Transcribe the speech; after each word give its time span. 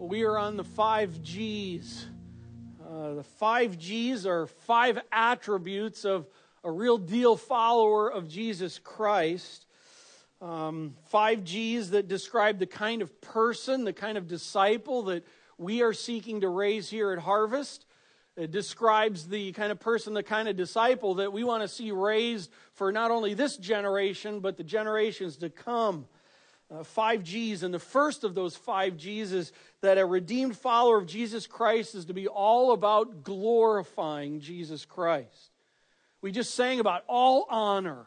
We 0.00 0.22
are 0.22 0.38
on 0.38 0.56
the 0.56 0.62
five 0.62 1.20
G's. 1.22 2.06
Uh, 2.88 3.14
the 3.14 3.24
five 3.24 3.76
G's 3.76 4.26
are 4.26 4.46
five 4.46 5.00
attributes 5.10 6.04
of 6.04 6.28
a 6.62 6.70
real 6.70 6.98
deal 6.98 7.36
follower 7.36 8.08
of 8.08 8.28
Jesus 8.28 8.78
Christ. 8.78 9.66
Um, 10.40 10.94
five 11.06 11.42
G's 11.42 11.90
that 11.90 12.06
describe 12.06 12.60
the 12.60 12.66
kind 12.66 13.02
of 13.02 13.20
person, 13.20 13.82
the 13.82 13.92
kind 13.92 14.16
of 14.16 14.28
disciple 14.28 15.02
that 15.04 15.26
we 15.58 15.82
are 15.82 15.92
seeking 15.92 16.42
to 16.42 16.48
raise 16.48 16.88
here 16.88 17.10
at 17.10 17.18
Harvest. 17.18 17.84
It 18.36 18.52
describes 18.52 19.26
the 19.26 19.50
kind 19.50 19.72
of 19.72 19.80
person, 19.80 20.14
the 20.14 20.22
kind 20.22 20.48
of 20.48 20.54
disciple 20.54 21.16
that 21.16 21.32
we 21.32 21.42
want 21.42 21.64
to 21.64 21.68
see 21.68 21.90
raised 21.90 22.52
for 22.74 22.92
not 22.92 23.10
only 23.10 23.34
this 23.34 23.56
generation, 23.56 24.38
but 24.38 24.56
the 24.56 24.62
generations 24.62 25.38
to 25.38 25.50
come. 25.50 26.06
Uh, 26.70 26.84
five 26.84 27.22
G's. 27.22 27.62
And 27.62 27.72
the 27.72 27.78
first 27.78 28.24
of 28.24 28.34
those 28.34 28.54
five 28.54 28.96
G's 28.96 29.32
is 29.32 29.52
that 29.80 29.96
a 29.96 30.04
redeemed 30.04 30.56
follower 30.56 30.98
of 30.98 31.06
Jesus 31.06 31.46
Christ 31.46 31.94
is 31.94 32.06
to 32.06 32.14
be 32.14 32.28
all 32.28 32.72
about 32.72 33.22
glorifying 33.22 34.40
Jesus 34.40 34.84
Christ. 34.84 35.50
We 36.20 36.30
just 36.30 36.54
sang 36.54 36.80
about 36.80 37.04
all 37.06 37.46
honor, 37.48 38.06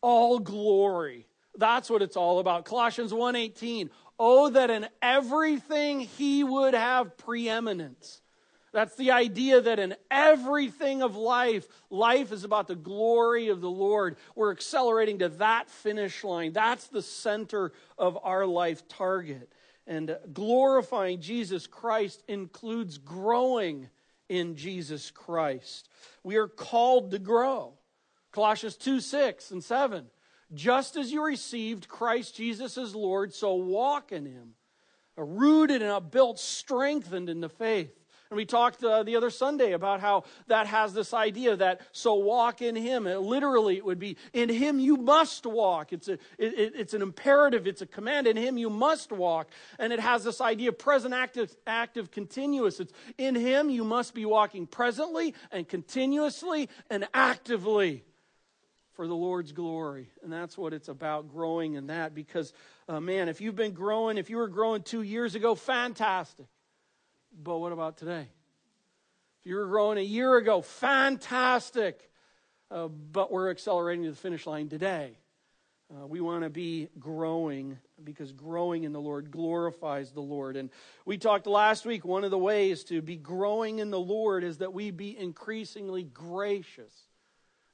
all 0.00 0.38
glory. 0.38 1.26
That's 1.56 1.90
what 1.90 2.02
it's 2.02 2.16
all 2.16 2.38
about. 2.38 2.64
Colossians 2.64 3.12
1:18. 3.12 3.90
Oh 4.18 4.50
that 4.50 4.70
in 4.70 4.88
everything 5.00 6.00
he 6.00 6.44
would 6.44 6.74
have 6.74 7.16
preeminence. 7.16 8.20
That's 8.72 8.94
the 8.94 9.10
idea 9.10 9.60
that 9.60 9.80
in 9.80 9.96
everything 10.10 11.02
of 11.02 11.16
life, 11.16 11.66
life 11.90 12.30
is 12.30 12.44
about 12.44 12.68
the 12.68 12.76
glory 12.76 13.48
of 13.48 13.60
the 13.60 13.70
Lord. 13.70 14.16
We're 14.36 14.52
accelerating 14.52 15.18
to 15.20 15.28
that 15.30 15.68
finish 15.68 16.22
line. 16.22 16.52
That's 16.52 16.86
the 16.86 17.02
center 17.02 17.72
of 17.98 18.16
our 18.22 18.46
life 18.46 18.86
target. 18.86 19.52
And 19.88 20.16
glorifying 20.32 21.20
Jesus 21.20 21.66
Christ 21.66 22.22
includes 22.28 22.98
growing 22.98 23.88
in 24.28 24.54
Jesus 24.54 25.10
Christ. 25.10 25.88
We 26.22 26.36
are 26.36 26.46
called 26.46 27.10
to 27.10 27.18
grow. 27.18 27.74
Colossians 28.30 28.76
2 28.76 29.00
6 29.00 29.50
and 29.50 29.64
7. 29.64 30.06
Just 30.54 30.96
as 30.96 31.10
you 31.10 31.24
received 31.24 31.88
Christ 31.88 32.36
Jesus 32.36 32.78
as 32.78 32.94
Lord, 32.94 33.34
so 33.34 33.54
walk 33.54 34.12
in 34.12 34.26
him, 34.26 34.54
rooted 35.16 35.82
and 35.82 36.10
built, 36.10 36.38
strengthened 36.38 37.28
in 37.28 37.40
the 37.40 37.48
faith 37.48 37.99
and 38.30 38.36
we 38.36 38.44
talked 38.44 38.84
uh, 38.84 39.02
the 39.02 39.16
other 39.16 39.28
Sunday 39.28 39.72
about 39.72 40.00
how 40.00 40.22
that 40.46 40.68
has 40.68 40.94
this 40.94 41.12
idea 41.12 41.56
that 41.56 41.80
so 41.90 42.14
walk 42.14 42.62
in 42.62 42.76
Him. 42.76 43.08
It, 43.08 43.18
literally, 43.18 43.76
it 43.76 43.84
would 43.84 43.98
be 43.98 44.16
in 44.32 44.48
Him 44.48 44.78
you 44.78 44.96
must 44.96 45.46
walk. 45.46 45.92
It's, 45.92 46.06
a, 46.06 46.12
it, 46.38 46.74
it's 46.76 46.94
an 46.94 47.02
imperative, 47.02 47.66
it's 47.66 47.82
a 47.82 47.86
command. 47.86 48.28
In 48.28 48.36
Him 48.36 48.56
you 48.56 48.70
must 48.70 49.10
walk. 49.10 49.48
And 49.80 49.92
it 49.92 49.98
has 49.98 50.22
this 50.22 50.40
idea 50.40 50.70
present, 50.70 51.12
active, 51.12 51.54
active, 51.66 52.12
continuous. 52.12 52.78
It's 52.78 52.92
in 53.18 53.34
Him 53.34 53.68
you 53.68 53.82
must 53.82 54.14
be 54.14 54.24
walking 54.24 54.68
presently 54.68 55.34
and 55.50 55.68
continuously 55.68 56.68
and 56.88 57.08
actively 57.12 58.04
for 58.92 59.08
the 59.08 59.16
Lord's 59.16 59.50
glory. 59.50 60.08
And 60.22 60.32
that's 60.32 60.56
what 60.56 60.72
it's 60.72 60.88
about, 60.88 61.28
growing 61.28 61.74
in 61.74 61.88
that. 61.88 62.14
Because, 62.14 62.52
uh, 62.88 63.00
man, 63.00 63.28
if 63.28 63.40
you've 63.40 63.56
been 63.56 63.72
growing, 63.72 64.18
if 64.18 64.30
you 64.30 64.36
were 64.36 64.46
growing 64.46 64.82
two 64.82 65.02
years 65.02 65.34
ago, 65.34 65.56
fantastic. 65.56 66.46
But 67.32 67.58
what 67.58 67.72
about 67.72 67.96
today? 67.96 68.28
If 69.40 69.46
you 69.46 69.56
were 69.56 69.66
growing 69.66 69.98
a 69.98 70.02
year 70.02 70.36
ago, 70.36 70.60
fantastic. 70.62 72.10
Uh, 72.70 72.88
but 72.88 73.32
we're 73.32 73.50
accelerating 73.50 74.04
to 74.04 74.10
the 74.10 74.16
finish 74.16 74.46
line 74.46 74.68
today. 74.68 75.16
Uh, 75.92 76.06
we 76.06 76.20
want 76.20 76.44
to 76.44 76.50
be 76.50 76.88
growing 77.00 77.76
because 78.04 78.30
growing 78.30 78.84
in 78.84 78.92
the 78.92 79.00
Lord 79.00 79.32
glorifies 79.32 80.12
the 80.12 80.20
Lord. 80.20 80.56
And 80.56 80.70
we 81.04 81.18
talked 81.18 81.48
last 81.48 81.84
week, 81.84 82.04
one 82.04 82.22
of 82.22 82.30
the 82.30 82.38
ways 82.38 82.84
to 82.84 83.02
be 83.02 83.16
growing 83.16 83.80
in 83.80 83.90
the 83.90 83.98
Lord 83.98 84.44
is 84.44 84.58
that 84.58 84.72
we 84.72 84.92
be 84.92 85.18
increasingly 85.18 86.04
gracious. 86.04 86.92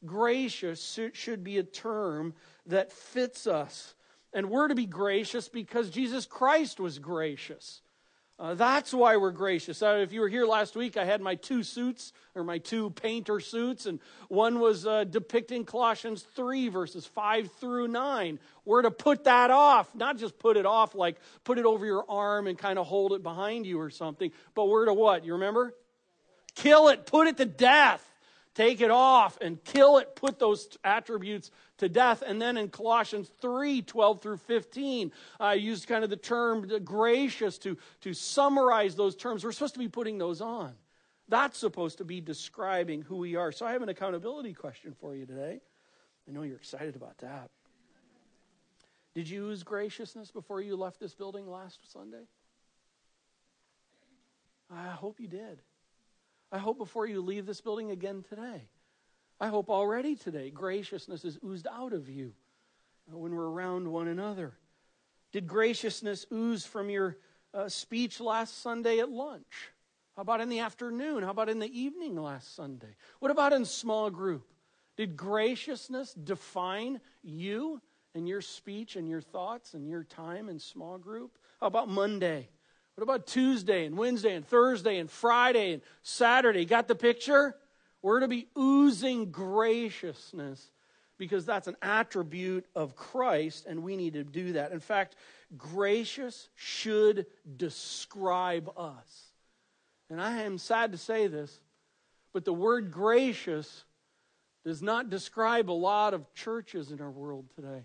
Gracious 0.06 0.98
should 1.12 1.44
be 1.44 1.58
a 1.58 1.62
term 1.62 2.32
that 2.66 2.90
fits 2.90 3.46
us. 3.46 3.94
And 4.32 4.50
we're 4.50 4.68
to 4.68 4.74
be 4.74 4.86
gracious 4.86 5.48
because 5.48 5.90
Jesus 5.90 6.24
Christ 6.24 6.80
was 6.80 6.98
gracious. 6.98 7.82
Uh, 8.38 8.52
that's 8.52 8.92
why 8.92 9.16
we're 9.16 9.30
gracious. 9.30 9.82
Uh, 9.82 10.00
if 10.02 10.12
you 10.12 10.20
were 10.20 10.28
here 10.28 10.44
last 10.44 10.76
week, 10.76 10.98
I 10.98 11.06
had 11.06 11.22
my 11.22 11.36
two 11.36 11.62
suits, 11.62 12.12
or 12.34 12.44
my 12.44 12.58
two 12.58 12.90
painter 12.90 13.40
suits, 13.40 13.86
and 13.86 13.98
one 14.28 14.60
was 14.60 14.86
uh, 14.86 15.04
depicting 15.04 15.64
Colossians 15.64 16.22
3, 16.34 16.68
verses 16.68 17.06
5 17.06 17.50
through 17.52 17.88
9. 17.88 18.38
We're 18.66 18.82
to 18.82 18.90
put 18.90 19.24
that 19.24 19.50
off, 19.50 19.94
not 19.94 20.18
just 20.18 20.38
put 20.38 20.58
it 20.58 20.66
off 20.66 20.94
like 20.94 21.16
put 21.44 21.58
it 21.58 21.64
over 21.64 21.86
your 21.86 22.04
arm 22.10 22.46
and 22.46 22.58
kind 22.58 22.78
of 22.78 22.86
hold 22.86 23.14
it 23.14 23.22
behind 23.22 23.64
you 23.64 23.80
or 23.80 23.88
something, 23.88 24.30
but 24.54 24.66
we're 24.66 24.84
to 24.84 24.94
what? 24.94 25.24
You 25.24 25.32
remember? 25.34 25.74
Kill 26.54 26.88
it, 26.88 27.06
put 27.06 27.28
it 27.28 27.38
to 27.38 27.46
death 27.46 28.06
take 28.56 28.80
it 28.80 28.90
off 28.90 29.38
and 29.40 29.62
kill 29.62 29.98
it, 29.98 30.16
put 30.16 30.38
those 30.38 30.66
attributes 30.82 31.50
to 31.78 31.88
death. 31.88 32.22
And 32.26 32.40
then 32.40 32.56
in 32.56 32.68
Colossians 32.68 33.30
3 33.40 33.82
12 33.82 34.20
through 34.20 34.36
15, 34.38 35.12
I 35.38 35.54
used 35.54 35.88
kind 35.88 36.04
of 36.04 36.10
the 36.10 36.16
term 36.16 36.68
gracious 36.84 37.58
to, 37.58 37.76
to 38.02 38.14
summarize 38.14 38.94
those 38.94 39.16
terms. 39.16 39.44
We're 39.44 39.52
supposed 39.52 39.74
to 39.74 39.80
be 39.80 39.88
putting 39.88 40.18
those 40.18 40.40
on. 40.40 40.74
That's 41.28 41.58
supposed 41.58 41.98
to 41.98 42.04
be 42.04 42.20
describing 42.20 43.02
who 43.02 43.16
we 43.16 43.34
are. 43.34 43.50
So 43.50 43.66
I 43.66 43.72
have 43.72 43.82
an 43.82 43.88
accountability 43.88 44.52
question 44.52 44.94
for 45.00 45.14
you 45.14 45.26
today. 45.26 45.60
I 46.28 46.32
know 46.32 46.42
you're 46.42 46.56
excited 46.56 46.96
about 46.96 47.18
that. 47.18 47.50
Did 49.14 49.28
you 49.28 49.48
use 49.48 49.62
graciousness 49.62 50.30
before 50.30 50.60
you 50.60 50.76
left 50.76 51.00
this 51.00 51.14
building 51.14 51.50
last 51.50 51.90
Sunday? 51.90 52.26
I 54.70 54.88
hope 54.88 55.20
you 55.20 55.28
did. 55.28 55.62
I 56.52 56.58
hope 56.58 56.78
before 56.78 57.06
you 57.06 57.20
leave 57.20 57.46
this 57.46 57.60
building 57.60 57.90
again 57.90 58.24
today. 58.28 58.68
I 59.38 59.48
hope 59.48 59.68
already 59.68 60.16
today 60.16 60.50
graciousness 60.50 61.24
is 61.24 61.38
oozed 61.44 61.66
out 61.70 61.92
of 61.92 62.08
you 62.08 62.32
uh, 63.12 63.16
when 63.16 63.34
we're 63.34 63.48
around 63.48 63.90
one 63.90 64.08
another. 64.08 64.54
Did 65.32 65.46
graciousness 65.46 66.26
ooze 66.32 66.64
from 66.64 66.88
your 66.88 67.16
uh, 67.52 67.68
speech 67.68 68.20
last 68.20 68.62
Sunday 68.62 69.00
at 69.00 69.10
lunch? 69.10 69.70
How 70.16 70.22
about 70.22 70.40
in 70.40 70.48
the 70.48 70.60
afternoon? 70.60 71.22
How 71.22 71.30
about 71.30 71.50
in 71.50 71.58
the 71.58 71.78
evening 71.78 72.16
last 72.16 72.56
Sunday? 72.56 72.96
What 73.18 73.30
about 73.30 73.52
in 73.52 73.66
small 73.66 74.08
group? 74.08 74.46
Did 74.96 75.16
graciousness 75.16 76.14
define 76.14 77.00
you 77.22 77.82
and 78.14 78.26
your 78.26 78.40
speech 78.40 78.96
and 78.96 79.06
your 79.06 79.20
thoughts 79.20 79.74
and 79.74 79.86
your 79.86 80.04
time 80.04 80.48
in 80.48 80.58
small 80.58 80.96
group? 80.96 81.36
How 81.60 81.66
about 81.66 81.90
Monday? 81.90 82.48
What 82.94 83.02
about 83.02 83.26
Tuesday 83.26 83.84
and 83.84 83.98
Wednesday 83.98 84.34
and 84.34 84.46
Thursday 84.46 84.96
and 84.96 85.10
Friday 85.10 85.74
and 85.74 85.82
Saturday? 86.00 86.64
Got 86.64 86.88
the 86.88 86.94
picture? 86.94 87.54
We're 88.06 88.20
to 88.20 88.28
be 88.28 88.46
oozing 88.56 89.32
graciousness 89.32 90.64
because 91.18 91.44
that's 91.44 91.66
an 91.66 91.76
attribute 91.82 92.64
of 92.72 92.94
Christ, 92.94 93.66
and 93.66 93.82
we 93.82 93.96
need 93.96 94.12
to 94.12 94.22
do 94.22 94.52
that. 94.52 94.70
In 94.70 94.78
fact, 94.78 95.16
gracious 95.58 96.48
should 96.54 97.26
describe 97.56 98.70
us. 98.76 99.32
And 100.08 100.20
I 100.20 100.42
am 100.42 100.56
sad 100.56 100.92
to 100.92 100.98
say 100.98 101.26
this, 101.26 101.58
but 102.32 102.44
the 102.44 102.52
word 102.52 102.92
gracious 102.92 103.82
does 104.64 104.82
not 104.82 105.10
describe 105.10 105.68
a 105.68 105.72
lot 105.72 106.14
of 106.14 106.32
churches 106.32 106.92
in 106.92 107.00
our 107.00 107.10
world 107.10 107.46
today. 107.56 107.82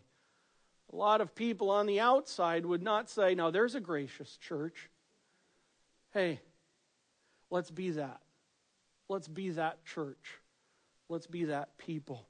A 0.94 0.96
lot 0.96 1.22
of 1.22 1.34
people 1.34 1.72
on 1.72 1.88
the 1.88 2.00
outside 2.00 2.64
would 2.64 2.84
not 2.84 3.10
say, 3.10 3.34
now 3.34 3.50
there's 3.50 3.74
a 3.74 3.80
gracious 3.80 4.38
church. 4.38 4.88
Hey, 6.14 6.42
let's 7.50 7.72
be 7.72 7.90
that. 7.90 8.22
Let's 9.12 9.28
be 9.28 9.50
that 9.50 9.84
church. 9.84 10.38
Let's 11.10 11.28
be 11.28 11.44
that 11.44 11.78
people. 11.78 12.26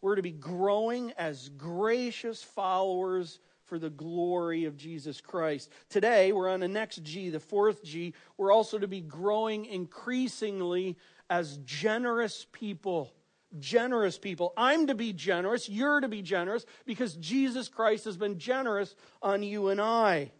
We're 0.00 0.14
to 0.14 0.22
be 0.22 0.30
growing 0.30 1.12
as 1.18 1.50
gracious 1.50 2.42
followers 2.42 3.38
for 3.66 3.78
the 3.78 3.90
glory 3.90 4.64
of 4.64 4.78
Jesus 4.78 5.20
Christ. 5.20 5.70
Today, 5.90 6.32
we're 6.32 6.48
on 6.48 6.60
the 6.60 6.68
next 6.68 7.02
G, 7.02 7.28
the 7.28 7.38
fourth 7.38 7.84
G. 7.84 8.14
We're 8.38 8.50
also 8.50 8.78
to 8.78 8.88
be 8.88 9.02
growing 9.02 9.66
increasingly 9.66 10.96
as 11.28 11.58
generous 11.66 12.46
people. 12.50 13.12
Generous 13.58 14.16
people. 14.16 14.54
I'm 14.56 14.86
to 14.86 14.94
be 14.94 15.12
generous. 15.12 15.68
You're 15.68 16.00
to 16.00 16.08
be 16.08 16.22
generous 16.22 16.64
because 16.86 17.14
Jesus 17.16 17.68
Christ 17.68 18.06
has 18.06 18.16
been 18.16 18.38
generous 18.38 18.94
on 19.20 19.42
you 19.42 19.68
and 19.68 19.82
I. 19.82 20.32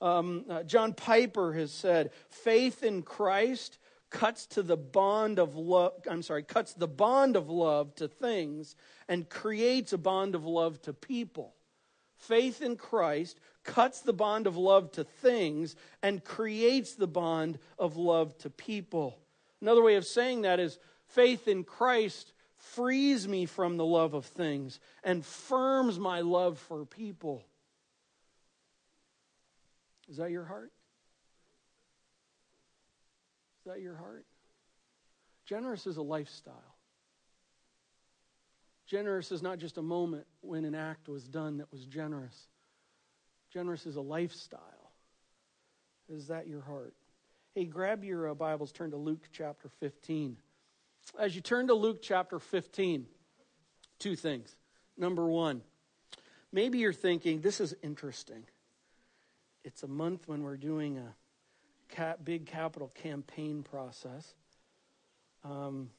Um, 0.00 0.44
uh, 0.48 0.62
John 0.62 0.94
Piper 0.94 1.54
has 1.54 1.72
said, 1.72 2.12
faith 2.28 2.84
in 2.84 3.02
Christ 3.02 3.78
cuts 4.12 4.46
to 4.46 4.62
the 4.62 4.76
bond 4.76 5.38
of 5.38 5.56
love, 5.56 5.94
I'm 6.08 6.22
sorry, 6.22 6.44
cuts 6.44 6.74
the 6.74 6.86
bond 6.86 7.34
of 7.34 7.48
love 7.48 7.94
to 7.96 8.06
things 8.06 8.76
and 9.08 9.28
creates 9.28 9.92
a 9.92 9.98
bond 9.98 10.36
of 10.36 10.44
love 10.44 10.80
to 10.82 10.92
people. 10.92 11.54
Faith 12.18 12.62
in 12.62 12.76
Christ 12.76 13.40
cuts 13.64 14.00
the 14.00 14.12
bond 14.12 14.46
of 14.46 14.56
love 14.56 14.92
to 14.92 15.02
things 15.02 15.74
and 16.02 16.22
creates 16.22 16.94
the 16.94 17.08
bond 17.08 17.58
of 17.78 17.96
love 17.96 18.36
to 18.38 18.50
people. 18.50 19.18
Another 19.60 19.82
way 19.82 19.96
of 19.96 20.04
saying 20.04 20.42
that 20.42 20.60
is 20.60 20.78
faith 21.08 21.48
in 21.48 21.64
Christ 21.64 22.32
frees 22.56 23.26
me 23.26 23.46
from 23.46 23.76
the 23.76 23.84
love 23.84 24.14
of 24.14 24.26
things 24.26 24.78
and 25.02 25.24
firms 25.24 25.98
my 25.98 26.20
love 26.20 26.58
for 26.58 26.84
people. 26.84 27.44
Is 30.08 30.18
that 30.18 30.30
your 30.30 30.44
heart? 30.44 30.70
Is 33.64 33.72
that 33.72 33.80
your 33.80 33.94
heart? 33.94 34.26
Generous 35.46 35.86
is 35.86 35.96
a 35.96 36.02
lifestyle. 36.02 36.74
Generous 38.86 39.30
is 39.30 39.40
not 39.40 39.58
just 39.58 39.78
a 39.78 39.82
moment 39.82 40.26
when 40.40 40.64
an 40.64 40.74
act 40.74 41.08
was 41.08 41.22
done 41.28 41.58
that 41.58 41.70
was 41.70 41.84
generous. 41.86 42.48
Generous 43.52 43.86
is 43.86 43.94
a 43.94 44.00
lifestyle. 44.00 44.92
Is 46.08 46.26
that 46.26 46.48
your 46.48 46.60
heart? 46.60 46.92
Hey, 47.54 47.64
grab 47.64 48.02
your 48.02 48.30
uh, 48.30 48.34
Bibles, 48.34 48.72
turn 48.72 48.90
to 48.90 48.96
Luke 48.96 49.28
chapter 49.32 49.68
15. 49.78 50.36
As 51.16 51.36
you 51.36 51.40
turn 51.40 51.68
to 51.68 51.74
Luke 51.74 52.02
chapter 52.02 52.40
15, 52.40 53.06
two 54.00 54.16
things. 54.16 54.56
Number 54.96 55.26
one, 55.26 55.62
maybe 56.52 56.78
you're 56.78 56.92
thinking, 56.92 57.40
this 57.40 57.60
is 57.60 57.76
interesting. 57.80 58.44
It's 59.64 59.84
a 59.84 59.88
month 59.88 60.26
when 60.26 60.42
we're 60.42 60.56
doing 60.56 60.98
a 60.98 61.14
cap, 61.92 62.18
big 62.24 62.46
capital 62.46 62.88
campaign 62.94 63.62
process. 63.62 64.34
Um, 65.44 65.90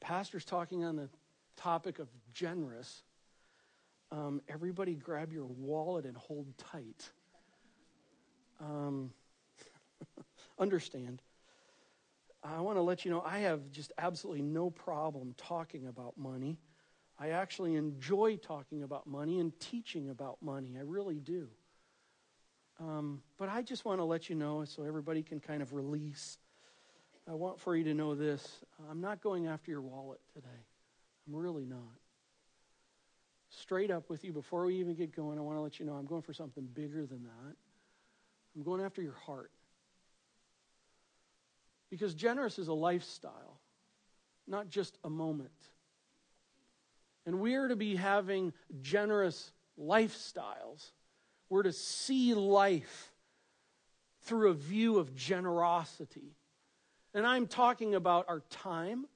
pastor's 0.00 0.44
talking 0.44 0.84
on 0.84 0.96
the 0.96 1.08
topic 1.56 1.98
of 1.98 2.08
generous. 2.32 3.02
Um, 4.10 4.40
everybody 4.48 4.94
grab 4.94 5.32
your 5.32 5.44
wallet 5.44 6.06
and 6.06 6.16
hold 6.16 6.46
tight. 6.56 7.10
Um, 8.60 9.12
understand. 10.58 11.22
I 12.42 12.60
want 12.60 12.78
to 12.78 12.82
let 12.82 13.04
you 13.04 13.10
know 13.10 13.22
I 13.24 13.40
have 13.40 13.70
just 13.70 13.92
absolutely 13.98 14.42
no 14.42 14.70
problem 14.70 15.34
talking 15.36 15.86
about 15.86 16.16
money. 16.16 16.58
I 17.18 17.30
actually 17.30 17.74
enjoy 17.74 18.36
talking 18.36 18.82
about 18.84 19.06
money 19.06 19.40
and 19.40 19.58
teaching 19.60 20.08
about 20.08 20.40
money. 20.40 20.76
I 20.78 20.82
really 20.82 21.18
do. 21.18 21.48
Um, 22.80 23.22
but 23.38 23.48
I 23.48 23.62
just 23.62 23.84
want 23.84 23.98
to 24.00 24.04
let 24.04 24.28
you 24.28 24.36
know 24.36 24.64
so 24.64 24.84
everybody 24.84 25.22
can 25.22 25.40
kind 25.40 25.62
of 25.62 25.72
release. 25.72 26.38
I 27.28 27.34
want 27.34 27.60
for 27.60 27.76
you 27.76 27.84
to 27.84 27.94
know 27.94 28.14
this 28.14 28.64
I'm 28.90 29.00
not 29.00 29.20
going 29.22 29.46
after 29.46 29.70
your 29.70 29.80
wallet 29.80 30.20
today. 30.34 30.48
I'm 31.26 31.34
really 31.34 31.64
not. 31.64 31.80
Straight 33.50 33.90
up 33.90 34.08
with 34.10 34.24
you, 34.24 34.32
before 34.32 34.66
we 34.66 34.76
even 34.76 34.94
get 34.94 35.14
going, 35.14 35.38
I 35.38 35.40
want 35.40 35.56
to 35.56 35.60
let 35.60 35.80
you 35.80 35.86
know 35.86 35.94
I'm 35.94 36.06
going 36.06 36.22
for 36.22 36.32
something 36.32 36.64
bigger 36.74 37.06
than 37.06 37.24
that. 37.24 37.56
I'm 38.54 38.62
going 38.62 38.82
after 38.82 39.02
your 39.02 39.16
heart. 39.26 39.50
Because 41.90 42.14
generous 42.14 42.58
is 42.58 42.68
a 42.68 42.74
lifestyle, 42.74 43.58
not 44.46 44.68
just 44.68 44.98
a 45.04 45.10
moment. 45.10 45.50
And 47.24 47.40
we 47.40 47.54
are 47.54 47.68
to 47.68 47.76
be 47.76 47.96
having 47.96 48.52
generous 48.82 49.52
lifestyles. 49.80 50.90
We're 51.48 51.62
to 51.62 51.72
see 51.72 52.34
life 52.34 53.12
through 54.22 54.50
a 54.50 54.54
view 54.54 54.98
of 54.98 55.14
generosity. 55.14 56.36
And 57.14 57.26
I'm 57.26 57.46
talking 57.46 57.94
about 57.94 58.26
our 58.28 58.42
time. 58.50 59.06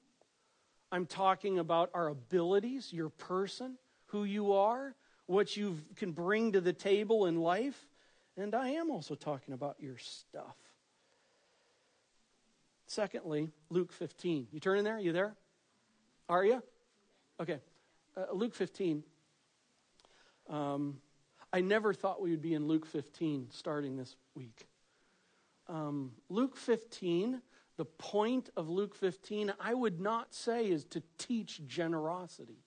I'm 0.91 1.05
talking 1.05 1.59
about 1.59 1.91
our 1.93 2.07
abilities, 2.07 2.91
your 2.91 3.09
person, 3.09 3.77
who 4.07 4.23
you 4.23 4.53
are, 4.53 4.95
what 5.27 5.55
you 5.55 5.77
can 5.95 6.11
bring 6.11 6.53
to 6.53 6.61
the 6.61 6.73
table 6.73 7.25
in 7.27 7.39
life. 7.39 7.87
And 8.37 8.55
I 8.55 8.69
am 8.69 8.89
also 8.89 9.15
talking 9.15 9.53
about 9.53 9.75
your 9.79 9.97
stuff. 9.97 10.55
Secondly, 12.87 13.49
Luke 13.69 13.91
15. 13.91 14.47
You 14.51 14.59
turn 14.59 14.77
in 14.77 14.83
there? 14.83 14.99
You 14.99 15.13
there? 15.13 15.35
Are 16.29 16.45
you? 16.45 16.61
Okay. 17.39 17.59
Uh, 18.15 18.25
Luke 18.33 18.53
15. 18.53 19.03
Um, 20.49 20.97
I 21.53 21.61
never 21.61 21.93
thought 21.93 22.21
we 22.21 22.31
would 22.31 22.41
be 22.41 22.55
in 22.55 22.67
Luke 22.67 22.85
15 22.85 23.47
starting 23.51 23.95
this 23.95 24.15
week. 24.35 24.67
Um, 25.67 26.11
Luke 26.27 26.57
15, 26.57 27.41
the 27.77 27.85
point 27.85 28.49
of 28.57 28.67
Luke 28.67 28.95
15, 28.95 29.53
I 29.59 29.73
would 29.73 30.01
not 30.01 30.33
say 30.33 30.65
is 30.65 30.83
to 30.85 31.03
teach 31.17 31.65
generosity. 31.67 32.65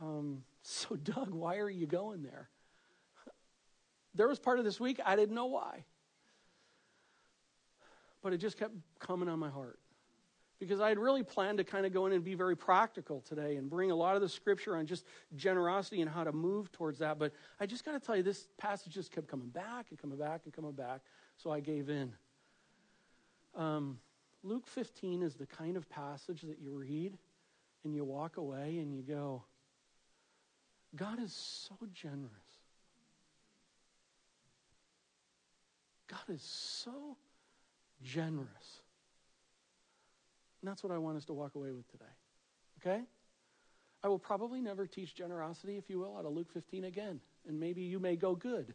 Um, 0.00 0.44
so, 0.62 0.96
Doug, 1.02 1.30
why 1.30 1.58
are 1.58 1.68
you 1.68 1.86
going 1.86 2.22
there? 2.22 2.48
There 4.14 4.28
was 4.28 4.38
part 4.38 4.58
of 4.58 4.64
this 4.64 4.78
week 4.78 5.00
I 5.04 5.16
didn't 5.16 5.34
know 5.34 5.46
why 5.46 5.84
but 8.22 8.32
it 8.32 8.38
just 8.38 8.56
kept 8.56 8.72
coming 9.00 9.28
on 9.28 9.38
my 9.38 9.50
heart. 9.50 9.78
Because 10.62 10.80
I 10.80 10.90
had 10.90 10.98
really 11.00 11.24
planned 11.24 11.58
to 11.58 11.64
kind 11.64 11.84
of 11.84 11.92
go 11.92 12.06
in 12.06 12.12
and 12.12 12.22
be 12.22 12.34
very 12.34 12.56
practical 12.56 13.20
today 13.22 13.56
and 13.56 13.68
bring 13.68 13.90
a 13.90 13.96
lot 13.96 14.14
of 14.14 14.22
the 14.22 14.28
scripture 14.28 14.76
on 14.76 14.86
just 14.86 15.04
generosity 15.34 16.02
and 16.02 16.08
how 16.08 16.22
to 16.22 16.30
move 16.30 16.70
towards 16.70 17.00
that. 17.00 17.18
But 17.18 17.32
I 17.58 17.66
just 17.66 17.84
got 17.84 17.94
to 17.94 17.98
tell 17.98 18.16
you, 18.16 18.22
this 18.22 18.46
passage 18.58 18.92
just 18.92 19.10
kept 19.10 19.26
coming 19.26 19.48
back 19.48 19.86
and 19.90 19.98
coming 19.98 20.18
back 20.18 20.42
and 20.44 20.52
coming 20.52 20.70
back. 20.70 21.00
So 21.36 21.50
I 21.50 21.58
gave 21.58 21.90
in. 21.90 22.12
Um, 23.56 23.98
Luke 24.44 24.68
15 24.68 25.24
is 25.24 25.34
the 25.34 25.46
kind 25.46 25.76
of 25.76 25.90
passage 25.90 26.42
that 26.42 26.60
you 26.60 26.70
read 26.70 27.18
and 27.82 27.92
you 27.92 28.04
walk 28.04 28.36
away 28.36 28.78
and 28.78 28.94
you 28.94 29.02
go, 29.02 29.42
God 30.94 31.20
is 31.20 31.32
so 31.32 31.74
generous. 31.92 32.30
God 36.08 36.32
is 36.32 36.42
so 36.42 37.16
generous. 38.04 38.81
And 40.62 40.70
that's 40.70 40.82
what 40.82 40.92
I 40.92 40.98
want 40.98 41.16
us 41.16 41.24
to 41.26 41.32
walk 41.32 41.56
away 41.56 41.72
with 41.72 41.90
today. 41.90 42.04
Okay? 42.80 43.02
I 44.04 44.08
will 44.08 44.18
probably 44.18 44.60
never 44.60 44.86
teach 44.86 45.14
generosity, 45.14 45.76
if 45.76 45.90
you 45.90 45.98
will, 45.98 46.16
out 46.16 46.24
of 46.24 46.32
Luke 46.32 46.50
15 46.52 46.84
again. 46.84 47.20
And 47.46 47.58
maybe 47.58 47.82
you 47.82 47.98
may 47.98 48.16
go 48.16 48.34
good 48.34 48.74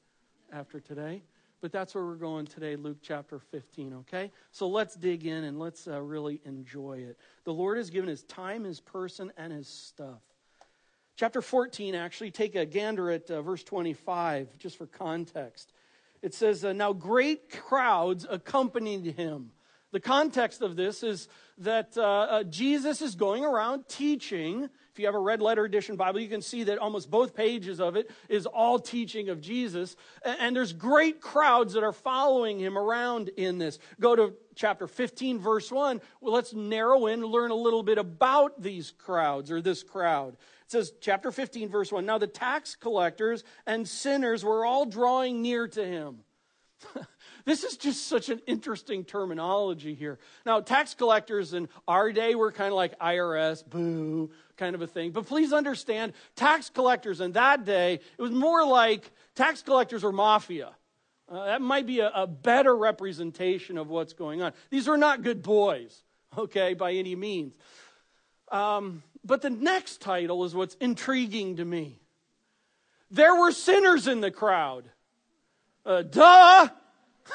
after 0.51 0.79
today. 0.79 1.23
But 1.59 1.71
that's 1.71 1.95
where 1.95 2.05
we're 2.05 2.15
going 2.15 2.45
today, 2.45 2.75
Luke 2.75 2.97
chapter 3.01 3.39
15, 3.39 3.93
okay? 4.01 4.31
So 4.51 4.67
let's 4.67 4.95
dig 4.95 5.25
in 5.25 5.45
and 5.45 5.57
let's 5.57 5.87
uh, 5.87 5.99
really 6.01 6.39
enjoy 6.45 6.99
it. 6.99 7.17
The 7.45 7.53
Lord 7.53 7.77
has 7.77 7.89
given 7.89 8.09
his 8.09 8.23
time, 8.23 8.63
his 8.63 8.79
person, 8.79 9.31
and 9.37 9.51
his 9.51 9.67
stuff. 9.67 10.21
Chapter 11.15 11.41
14, 11.41 11.95
actually, 11.95 12.29
take 12.29 12.55
a 12.55 12.65
gander 12.65 13.09
at 13.09 13.31
uh, 13.31 13.41
verse 13.41 13.63
25, 13.63 14.55
just 14.59 14.77
for 14.77 14.85
context. 14.85 15.73
It 16.21 16.35
says, 16.35 16.63
uh, 16.63 16.73
Now 16.73 16.93
great 16.93 17.49
crowds 17.49 18.27
accompanied 18.29 19.15
him. 19.15 19.49
The 19.91 19.99
context 20.01 20.61
of 20.61 20.75
this 20.75 21.01
is 21.01 21.29
that 21.59 21.97
uh, 21.97 22.01
uh, 22.01 22.43
Jesus 22.43 23.01
is 23.01 23.15
going 23.15 23.45
around 23.45 23.87
teaching. 23.87 24.63
If 24.91 24.99
you 24.99 25.05
have 25.05 25.15
a 25.15 25.19
red 25.19 25.41
letter 25.41 25.63
edition 25.63 25.95
Bible, 25.95 26.19
you 26.19 26.27
can 26.27 26.41
see 26.41 26.65
that 26.65 26.77
almost 26.77 27.09
both 27.09 27.33
pages 27.33 27.79
of 27.79 27.95
it 27.95 28.11
is 28.27 28.45
all 28.45 28.79
teaching 28.79 29.29
of 29.29 29.39
Jesus. 29.39 29.95
And, 30.23 30.39
and 30.39 30.55
there's 30.55 30.73
great 30.73 31.21
crowds 31.21 31.73
that 31.73 31.83
are 31.83 31.93
following 31.93 32.59
him 32.59 32.77
around 32.77 33.29
in 33.29 33.59
this. 33.59 33.79
Go 33.99 34.15
to 34.15 34.33
chapter 34.55 34.87
15, 34.87 35.39
verse 35.39 35.71
1. 35.71 36.01
Well, 36.19 36.33
let's 36.33 36.53
narrow 36.53 37.07
in 37.07 37.25
learn 37.25 37.51
a 37.51 37.55
little 37.55 37.83
bit 37.83 37.97
about 37.97 38.61
these 38.61 38.91
crowds 38.91 39.51
or 39.51 39.61
this 39.61 39.83
crowd. 39.83 40.33
It 40.33 40.71
says, 40.71 40.91
chapter 40.99 41.31
15, 41.31 41.69
verse 41.69 41.93
1 41.93 42.05
Now 42.05 42.17
the 42.17 42.27
tax 42.27 42.75
collectors 42.75 43.45
and 43.65 43.87
sinners 43.87 44.43
were 44.43 44.65
all 44.65 44.85
drawing 44.85 45.41
near 45.41 45.65
to 45.69 45.85
him. 45.85 46.19
this 47.47 47.63
is 47.63 47.77
just 47.77 48.07
such 48.07 48.27
an 48.27 48.41
interesting 48.45 49.05
terminology 49.05 49.93
here. 49.93 50.19
Now, 50.45 50.59
tax 50.59 50.93
collectors 50.93 51.53
in 51.53 51.69
our 51.87 52.11
day 52.11 52.35
were 52.35 52.51
kind 52.51 52.67
of 52.67 52.73
like 52.73 52.99
IRS, 52.99 53.65
boo, 53.65 54.31
kind 54.57 54.75
of 54.75 54.81
a 54.81 54.87
thing. 54.87 55.11
But 55.11 55.27
please 55.27 55.53
understand, 55.53 56.11
tax 56.35 56.69
collectors 56.69 57.21
in 57.21 57.31
that 57.31 57.63
day, 57.63 58.01
it 58.17 58.21
was 58.21 58.31
more 58.31 58.67
like 58.67 59.09
tax 59.33 59.61
collectors 59.61 60.03
or 60.03 60.11
mafia. 60.11 60.71
Uh, 61.29 61.45
that 61.45 61.61
might 61.61 61.87
be 61.87 62.01
a, 62.01 62.11
a 62.13 62.27
better 62.27 62.75
representation 62.75 63.77
of 63.77 63.87
what's 63.87 64.11
going 64.11 64.41
on. 64.41 64.51
These 64.69 64.89
are 64.89 64.97
not 64.97 65.23
good 65.23 65.41
boys, 65.41 66.03
okay, 66.37 66.73
by 66.73 66.91
any 66.91 67.15
means. 67.15 67.57
Um, 68.51 69.03
but 69.23 69.41
the 69.41 69.49
next 69.49 70.01
title 70.01 70.43
is 70.43 70.53
what's 70.53 70.75
intriguing 70.81 71.55
to 71.55 71.63
me. 71.63 72.01
There 73.09 73.35
were 73.35 73.53
sinners 73.53 74.05
in 74.05 74.19
the 74.19 74.31
crowd. 74.31 74.83
Uh, 75.85 76.01
duh! 76.01 76.67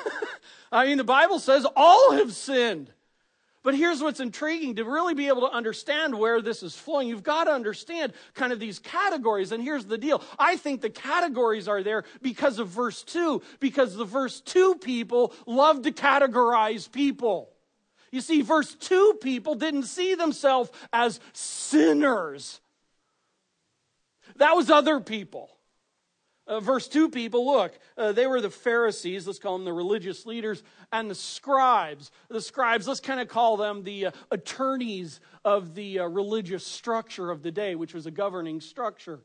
I 0.73 0.87
mean, 0.87 0.99
the 0.99 1.05
Bible 1.05 1.39
says 1.39 1.67
all 1.77 2.13
have 2.13 2.33
sinned. 2.33 2.91
But 3.63 3.77
here's 3.77 4.03
what's 4.03 4.19
intriguing 4.19 4.77
to 4.77 4.85
really 4.85 5.15
be 5.15 5.29
able 5.29 5.43
to 5.43 5.55
understand 5.55 6.19
where 6.19 6.43
this 6.43 6.65
is 6.65 6.75
flowing. 6.75 7.07
You've 7.07 7.23
got 7.23 7.45
to 7.45 7.53
understand 7.53 8.13
kind 8.35 8.53
of 8.53 8.59
these 8.59 8.81
categories. 8.81 9.53
And 9.53 9.63
here's 9.63 9.85
the 9.85 9.99
deal 9.99 10.23
I 10.39 10.57
think 10.57 10.81
the 10.81 10.91
categories 10.91 11.69
are 11.69 11.83
there 11.83 12.05
because 12.23 12.59
of 12.59 12.69
verse 12.69 13.05
2, 13.05 13.41
because 13.61 13.95
the 13.95 14.05
verse 14.05 14.41
2 14.41 14.77
people 14.77 15.33
love 15.47 15.83
to 15.83 15.93
categorize 15.93 16.91
people. 16.91 17.51
You 18.11 18.21
see, 18.21 18.43
verse 18.43 18.75
2 18.75 19.19
people 19.23 19.55
didn't 19.55 19.85
see 19.85 20.17
themselves 20.17 20.71
as 20.93 21.21
sinners, 21.33 22.61
that 24.37 24.57
was 24.57 24.71
other 24.71 24.99
people. 24.99 25.51
Uh, 26.47 26.59
verse 26.59 26.89
2 26.89 27.09
people, 27.09 27.47
look, 27.47 27.79
uh, 27.97 28.11
they 28.11 28.27
were 28.27 28.41
the 28.41 28.51
Pharisees, 28.51 29.27
let's 29.27 29.39
call 29.39 29.57
them 29.57 29.65
the 29.65 29.73
religious 29.73 30.27
leaders, 30.27 30.65
and 30.93 31.09
the 31.09 31.15
scribes. 31.15 32.11
The 32.29 32.41
scribes, 32.41 32.89
let's 32.89 33.01
kind 33.01 33.21
of 33.21 33.29
call 33.29 33.57
them 33.57 33.85
the 33.85 34.07
uh, 34.07 34.11
attorneys 34.33 35.21
of 35.45 35.75
the 35.75 36.01
uh, 36.01 36.07
religious 36.07 36.67
structure 36.67 37.31
of 37.31 37.43
the 37.43 37.53
day, 37.53 37.77
which 37.77 37.95
was 37.95 38.07
a 38.07 38.11
governing 38.11 38.61
structure. 38.61 39.21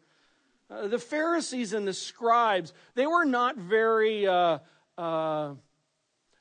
Uh, 0.69 0.87
the 0.87 0.99
Pharisees 0.99 1.73
and 1.73 1.87
the 1.87 1.93
scribes, 1.93 2.71
they 2.93 3.07
were 3.07 3.25
not 3.25 3.57
very 3.57 4.27
uh, 4.27 4.59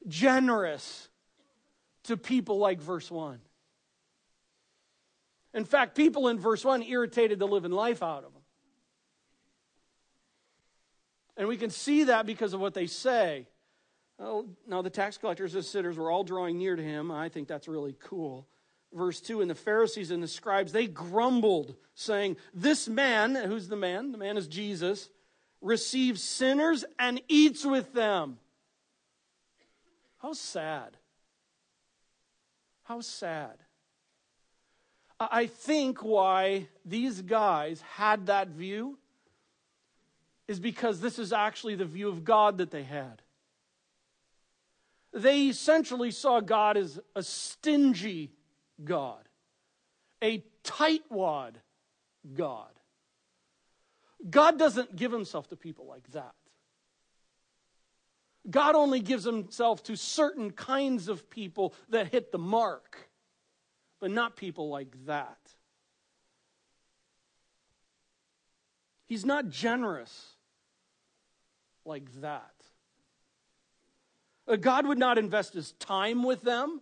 generous 0.06 1.08
to 2.04 2.18
people 2.18 2.58
like 2.58 2.80
verse 2.82 3.10
1. 3.10 3.40
In 5.54 5.64
fact, 5.64 5.96
people 5.96 6.28
in 6.28 6.38
verse 6.38 6.62
1 6.62 6.82
irritated 6.82 7.38
the 7.38 7.48
living 7.48 7.72
life 7.72 8.02
out 8.02 8.24
of 8.24 8.32
him. 8.34 8.35
And 11.36 11.48
we 11.48 11.56
can 11.56 11.70
see 11.70 12.04
that 12.04 12.26
because 12.26 12.54
of 12.54 12.60
what 12.60 12.74
they 12.74 12.86
say. 12.86 13.46
Oh, 14.18 14.46
now, 14.66 14.80
the 14.80 14.90
tax 14.90 15.18
collectors 15.18 15.54
and 15.54 15.64
sinners 15.64 15.98
were 15.98 16.10
all 16.10 16.24
drawing 16.24 16.56
near 16.56 16.74
to 16.74 16.82
him. 16.82 17.10
I 17.10 17.28
think 17.28 17.48
that's 17.48 17.68
really 17.68 17.94
cool. 18.00 18.46
Verse 18.92 19.20
2 19.20 19.42
And 19.42 19.50
the 19.50 19.54
Pharisees 19.54 20.10
and 20.10 20.22
the 20.22 20.28
scribes, 20.28 20.72
they 20.72 20.86
grumbled, 20.86 21.74
saying, 21.94 22.36
This 22.54 22.88
man, 22.88 23.34
who's 23.34 23.68
the 23.68 23.76
man? 23.76 24.12
The 24.12 24.18
man 24.18 24.38
is 24.38 24.46
Jesus, 24.46 25.10
receives 25.60 26.22
sinners 26.22 26.84
and 26.98 27.20
eats 27.28 27.64
with 27.64 27.92
them. 27.92 28.38
How 30.18 30.32
sad. 30.32 30.96
How 32.84 33.00
sad. 33.00 33.58
I 35.18 35.46
think 35.46 36.02
why 36.02 36.68
these 36.84 37.22
guys 37.22 37.80
had 37.82 38.26
that 38.26 38.48
view 38.48 38.98
is 40.48 40.60
because 40.60 41.00
this 41.00 41.18
is 41.18 41.32
actually 41.32 41.74
the 41.74 41.84
view 41.84 42.08
of 42.08 42.24
God 42.24 42.58
that 42.58 42.70
they 42.70 42.84
had. 42.84 43.22
They 45.12 45.48
essentially 45.48 46.10
saw 46.10 46.40
God 46.40 46.76
as 46.76 47.00
a 47.14 47.22
stingy 47.22 48.32
God, 48.82 49.28
a 50.22 50.44
tightwad 50.62 51.54
God. 52.34 52.70
God 54.28 54.58
doesn't 54.58 54.94
give 54.94 55.12
himself 55.12 55.48
to 55.48 55.56
people 55.56 55.86
like 55.86 56.10
that. 56.12 56.34
God 58.48 58.74
only 58.74 59.00
gives 59.00 59.24
himself 59.24 59.82
to 59.84 59.96
certain 59.96 60.52
kinds 60.52 61.08
of 61.08 61.28
people 61.30 61.74
that 61.88 62.12
hit 62.12 62.30
the 62.30 62.38
mark, 62.38 63.08
but 64.00 64.10
not 64.10 64.36
people 64.36 64.68
like 64.68 64.94
that. 65.06 65.38
He's 69.06 69.24
not 69.24 69.48
generous 69.48 70.35
like 71.86 72.20
that. 72.20 72.52
Uh, 74.48 74.56
God 74.56 74.86
would 74.86 74.98
not 74.98 75.18
invest 75.18 75.54
his 75.54 75.72
time 75.72 76.22
with 76.22 76.42
them. 76.42 76.80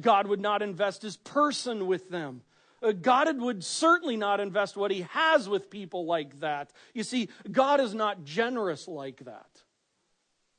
God 0.00 0.26
would 0.26 0.40
not 0.40 0.62
invest 0.62 1.02
his 1.02 1.16
person 1.16 1.86
with 1.86 2.10
them. 2.10 2.42
Uh, 2.82 2.92
God 2.92 3.40
would 3.40 3.64
certainly 3.64 4.16
not 4.16 4.40
invest 4.40 4.76
what 4.76 4.90
he 4.90 5.02
has 5.12 5.48
with 5.48 5.70
people 5.70 6.04
like 6.04 6.40
that. 6.40 6.72
You 6.94 7.04
see, 7.04 7.28
God 7.50 7.80
is 7.80 7.94
not 7.94 8.24
generous 8.24 8.86
like 8.86 9.24
that. 9.24 9.48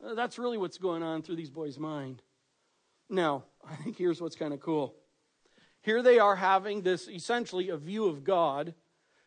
Uh, 0.03 0.15
that's 0.15 0.39
really 0.39 0.57
what's 0.57 0.77
going 0.77 1.03
on 1.03 1.21
through 1.21 1.35
these 1.35 1.49
boys' 1.49 1.77
mind. 1.77 2.21
Now, 3.09 3.43
I 3.69 3.75
think 3.75 3.97
here's 3.97 4.21
what's 4.21 4.35
kind 4.35 4.53
of 4.53 4.59
cool. 4.59 4.95
Here 5.81 6.01
they 6.01 6.19
are 6.19 6.35
having 6.35 6.81
this 6.81 7.07
essentially 7.07 7.69
a 7.69 7.77
view 7.77 8.05
of 8.07 8.23
God 8.23 8.73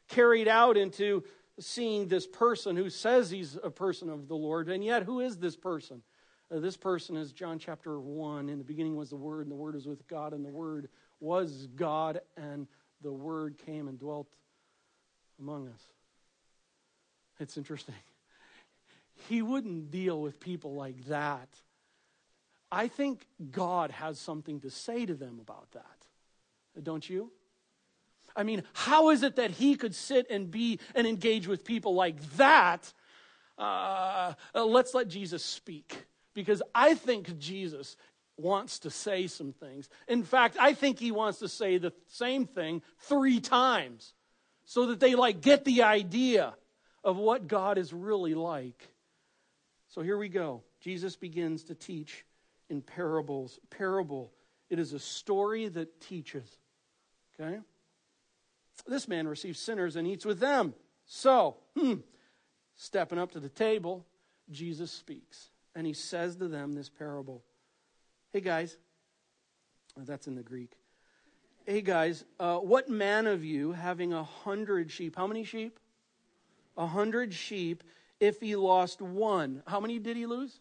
carried 0.09 0.49
out 0.49 0.77
into 0.77 1.25
seeing 1.61 2.09
this 2.09 2.27
person 2.27 2.77
who 2.77 2.91
says 2.91 3.31
he's 3.31 3.57
a 3.63 3.71
person 3.71 4.09
of 4.09 4.29
the 4.29 4.35
Lord, 4.35 4.69
and 4.69 4.83
yet 4.83 5.05
who 5.05 5.21
is 5.21 5.39
this 5.39 5.57
person? 5.57 6.03
Uh, 6.53 6.59
this 6.59 6.77
person 6.77 7.17
is 7.17 7.33
John 7.33 7.59
chapter 7.59 8.01
1. 8.01 8.49
In 8.49 8.59
the 8.59 8.65
beginning 8.65 8.97
was 8.97 9.11
the 9.11 9.17
Word, 9.17 9.43
and 9.43 9.53
the 9.53 9.57
Word 9.57 9.75
was 9.75 9.87
with 9.87 10.07
God, 10.09 10.33
and 10.33 10.45
the 10.45 10.51
Word 10.51 10.89
was 11.21 11.69
God, 11.77 12.21
and 12.37 12.67
the 13.03 13.13
Word 13.13 13.59
came 13.65 13.89
and 13.89 13.99
dwelt 13.99 14.29
among 15.39 15.69
us. 15.69 15.83
It's 17.39 17.57
interesting. 17.57 17.95
He 19.29 19.43
wouldn't 19.43 19.91
deal 19.91 20.19
with 20.19 20.41
people 20.41 20.73
like 20.73 21.05
that. 21.05 21.51
I 22.73 22.89
think 22.89 23.27
God 23.51 23.91
has 23.91 24.19
something 24.19 24.61
to 24.61 24.71
say 24.71 25.05
to 25.05 25.13
them 25.13 25.41
about 25.43 25.71
that. 25.73 26.83
Don't 26.83 27.07
you? 27.07 27.31
I 28.37 28.43
mean, 28.43 28.63
how 28.73 29.11
is 29.11 29.23
it 29.23 29.37
that 29.37 29.51
he 29.51 29.75
could 29.75 29.95
sit 29.95 30.27
and 30.31 30.51
be 30.51 30.79
and 30.95 31.07
engage 31.07 31.47
with 31.47 31.65
people 31.65 31.95
like 31.95 32.21
that? 32.37 32.93
Uh, 33.59 34.35
uh, 34.55 34.65
let's 34.65 34.95
let 34.95 35.09
Jesus 35.09 35.45
speak. 35.45 36.07
Because 36.35 36.63
I 36.75 36.95
think 36.95 37.39
Jesus 37.39 37.97
wants 38.37 38.79
to 38.81 38.91
say 38.91 39.27
some 39.27 39.53
things. 39.53 39.89
In 40.09 40.23
fact, 40.23 40.57
I 40.59 40.73
think 40.73 40.99
he 40.99 41.11
wants 41.11 41.41
to 41.41 41.49
say 41.49 41.79
the 41.79 41.93
same 42.07 42.47
thing 42.47 42.83
three 43.01 43.41
times 43.41 44.15
so 44.65 44.87
that 44.87 45.01
they 45.01 45.15
like 45.15 45.41
get 45.41 45.65
the 45.65 45.83
idea 45.83 46.55
of 47.03 47.17
what 47.17 47.49
God 47.49 47.79
is 47.79 47.93
really 47.93 48.35
like. 48.35 48.89
So 49.89 50.03
here 50.03 50.17
we 50.17 50.29
go. 50.29 50.63
Jesus 50.81 51.17
begins 51.17 51.65
to 51.65 51.75
teach 51.75 52.25
in 52.69 52.81
parables. 52.81 53.59
Parable, 53.71 54.33
it 54.69 54.79
is 54.79 54.93
a 54.93 54.99
story 54.99 55.69
that 55.69 56.01
teaches. 56.01 56.47
Okay? 57.39 57.59
This 58.87 59.09
man 59.09 59.29
receives 59.29 59.59
sinners 59.59 59.97
and 59.97 60.07
eats 60.07 60.25
with 60.25 60.41
them. 60.41 60.75
So, 61.07 61.57
hmm, 61.77 61.95
stepping 62.77 63.19
up 63.19 63.33
to 63.33 63.41
the 63.41 63.49
table, 63.49 64.07
Jesus 64.51 64.91
speaks. 64.91 65.51
And 65.75 65.87
he 65.87 65.93
says 65.93 66.37
to 66.37 66.49
them 66.49 66.73
this 66.73 66.89
parable 66.89 67.43
Hey, 68.33 68.41
guys, 68.41 68.77
oh, 69.99 70.03
that's 70.05 70.29
in 70.29 70.37
the 70.37 70.43
Greek. 70.43 70.73
Hey, 71.67 71.83
guys, 71.83 72.25
uh, 72.39 72.59
what 72.59 72.89
man 72.89 73.27
of 73.27 73.45
you 73.45 73.73
having 73.73 74.13
a 74.13 74.25
hundred 74.25 74.91
sheep, 74.91 75.17
how 75.17 75.27
many 75.27 75.45
sheep? 75.45 75.79
A 76.77 76.87
hundred 76.87 77.35
sheep, 77.35 77.83
if 78.19 78.41
he 78.41 78.57
lost 78.57 79.03
one, 79.03 79.63
how 79.67 79.81
many 79.81 79.99
did 79.99 80.17
he 80.17 80.27
lose? 80.27 80.61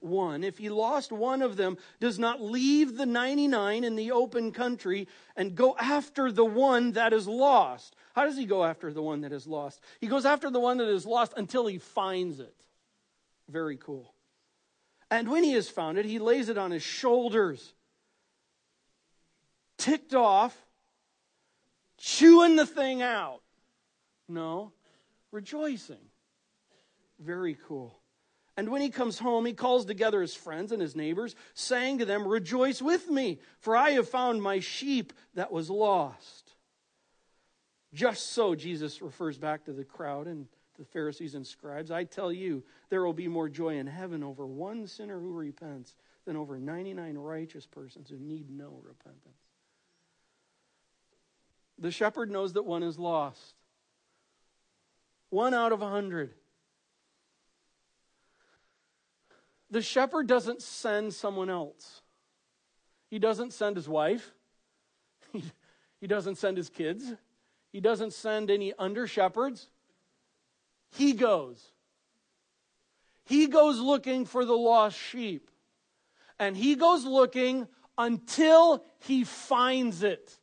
One, 0.00 0.44
if 0.44 0.58
he 0.58 0.68
lost 0.68 1.12
one 1.12 1.42
of 1.42 1.56
them, 1.56 1.78
does 2.00 2.18
not 2.18 2.40
leave 2.40 2.96
the 2.96 3.06
99 3.06 3.84
in 3.84 3.96
the 3.96 4.12
open 4.12 4.52
country 4.52 5.08
and 5.36 5.54
go 5.54 5.76
after 5.78 6.32
the 6.32 6.44
one 6.44 6.92
that 6.92 7.12
is 7.12 7.28
lost. 7.28 7.94
How 8.14 8.24
does 8.24 8.36
he 8.36 8.46
go 8.46 8.64
after 8.64 8.92
the 8.92 9.02
one 9.02 9.20
that 9.22 9.32
is 9.32 9.46
lost? 9.46 9.80
He 10.00 10.06
goes 10.06 10.24
after 10.24 10.50
the 10.50 10.60
one 10.60 10.78
that 10.78 10.88
is 10.88 11.06
lost 11.06 11.34
until 11.36 11.66
he 11.66 11.78
finds 11.78 12.40
it. 12.40 12.54
Very 13.48 13.76
cool. 13.76 14.14
And 15.10 15.28
when 15.28 15.44
he 15.44 15.52
has 15.52 15.68
found 15.68 15.98
it, 15.98 16.04
he 16.04 16.18
lays 16.18 16.48
it 16.48 16.56
on 16.56 16.70
his 16.70 16.82
shoulders, 16.82 17.74
ticked 19.76 20.14
off, 20.14 20.56
chewing 21.98 22.56
the 22.56 22.66
thing 22.66 23.02
out. 23.02 23.40
No, 24.28 24.72
rejoicing. 25.32 25.96
Very 27.18 27.58
cool. 27.66 27.99
And 28.56 28.70
when 28.70 28.82
he 28.82 28.90
comes 28.90 29.18
home, 29.18 29.46
he 29.46 29.52
calls 29.52 29.84
together 29.84 30.20
his 30.20 30.34
friends 30.34 30.72
and 30.72 30.82
his 30.82 30.96
neighbors, 30.96 31.34
saying 31.54 31.98
to 31.98 32.04
them, 32.04 32.26
Rejoice 32.26 32.82
with 32.82 33.08
me, 33.08 33.38
for 33.58 33.76
I 33.76 33.90
have 33.90 34.08
found 34.08 34.42
my 34.42 34.60
sheep 34.60 35.12
that 35.34 35.52
was 35.52 35.70
lost. 35.70 36.54
Just 37.92 38.32
so, 38.32 38.54
Jesus 38.54 39.02
refers 39.02 39.38
back 39.38 39.64
to 39.64 39.72
the 39.72 39.84
crowd 39.84 40.26
and 40.26 40.46
the 40.78 40.84
Pharisees 40.84 41.34
and 41.34 41.46
scribes. 41.46 41.90
I 41.90 42.04
tell 42.04 42.32
you, 42.32 42.62
there 42.88 43.04
will 43.04 43.12
be 43.12 43.28
more 43.28 43.48
joy 43.48 43.76
in 43.76 43.86
heaven 43.86 44.22
over 44.22 44.46
one 44.46 44.86
sinner 44.86 45.20
who 45.20 45.32
repents 45.32 45.94
than 46.24 46.36
over 46.36 46.58
99 46.58 47.16
righteous 47.18 47.66
persons 47.66 48.08
who 48.08 48.18
need 48.18 48.50
no 48.50 48.80
repentance. 48.82 49.36
The 51.78 51.90
shepherd 51.90 52.30
knows 52.30 52.52
that 52.54 52.64
one 52.64 52.82
is 52.82 52.98
lost. 52.98 53.54
One 55.30 55.54
out 55.54 55.72
of 55.72 55.82
a 55.82 55.88
hundred. 55.88 56.34
The 59.70 59.82
shepherd 59.82 60.26
doesn't 60.26 60.62
send 60.62 61.14
someone 61.14 61.50
else. 61.50 62.02
He 63.08 63.18
doesn't 63.18 63.52
send 63.52 63.76
his 63.76 63.88
wife. 63.88 64.32
He, 65.32 65.44
he 66.00 66.06
doesn't 66.06 66.36
send 66.36 66.56
his 66.56 66.68
kids. 66.68 67.04
He 67.72 67.80
doesn't 67.80 68.12
send 68.12 68.50
any 68.50 68.72
under 68.78 69.06
shepherds. 69.06 69.68
He 70.92 71.12
goes. 71.12 71.72
He 73.24 73.46
goes 73.46 73.78
looking 73.78 74.24
for 74.26 74.44
the 74.44 74.56
lost 74.56 74.98
sheep. 74.98 75.50
And 76.38 76.56
he 76.56 76.74
goes 76.74 77.04
looking 77.04 77.68
until 77.96 78.84
he 79.00 79.24
finds 79.24 80.02
it. 80.02 80.36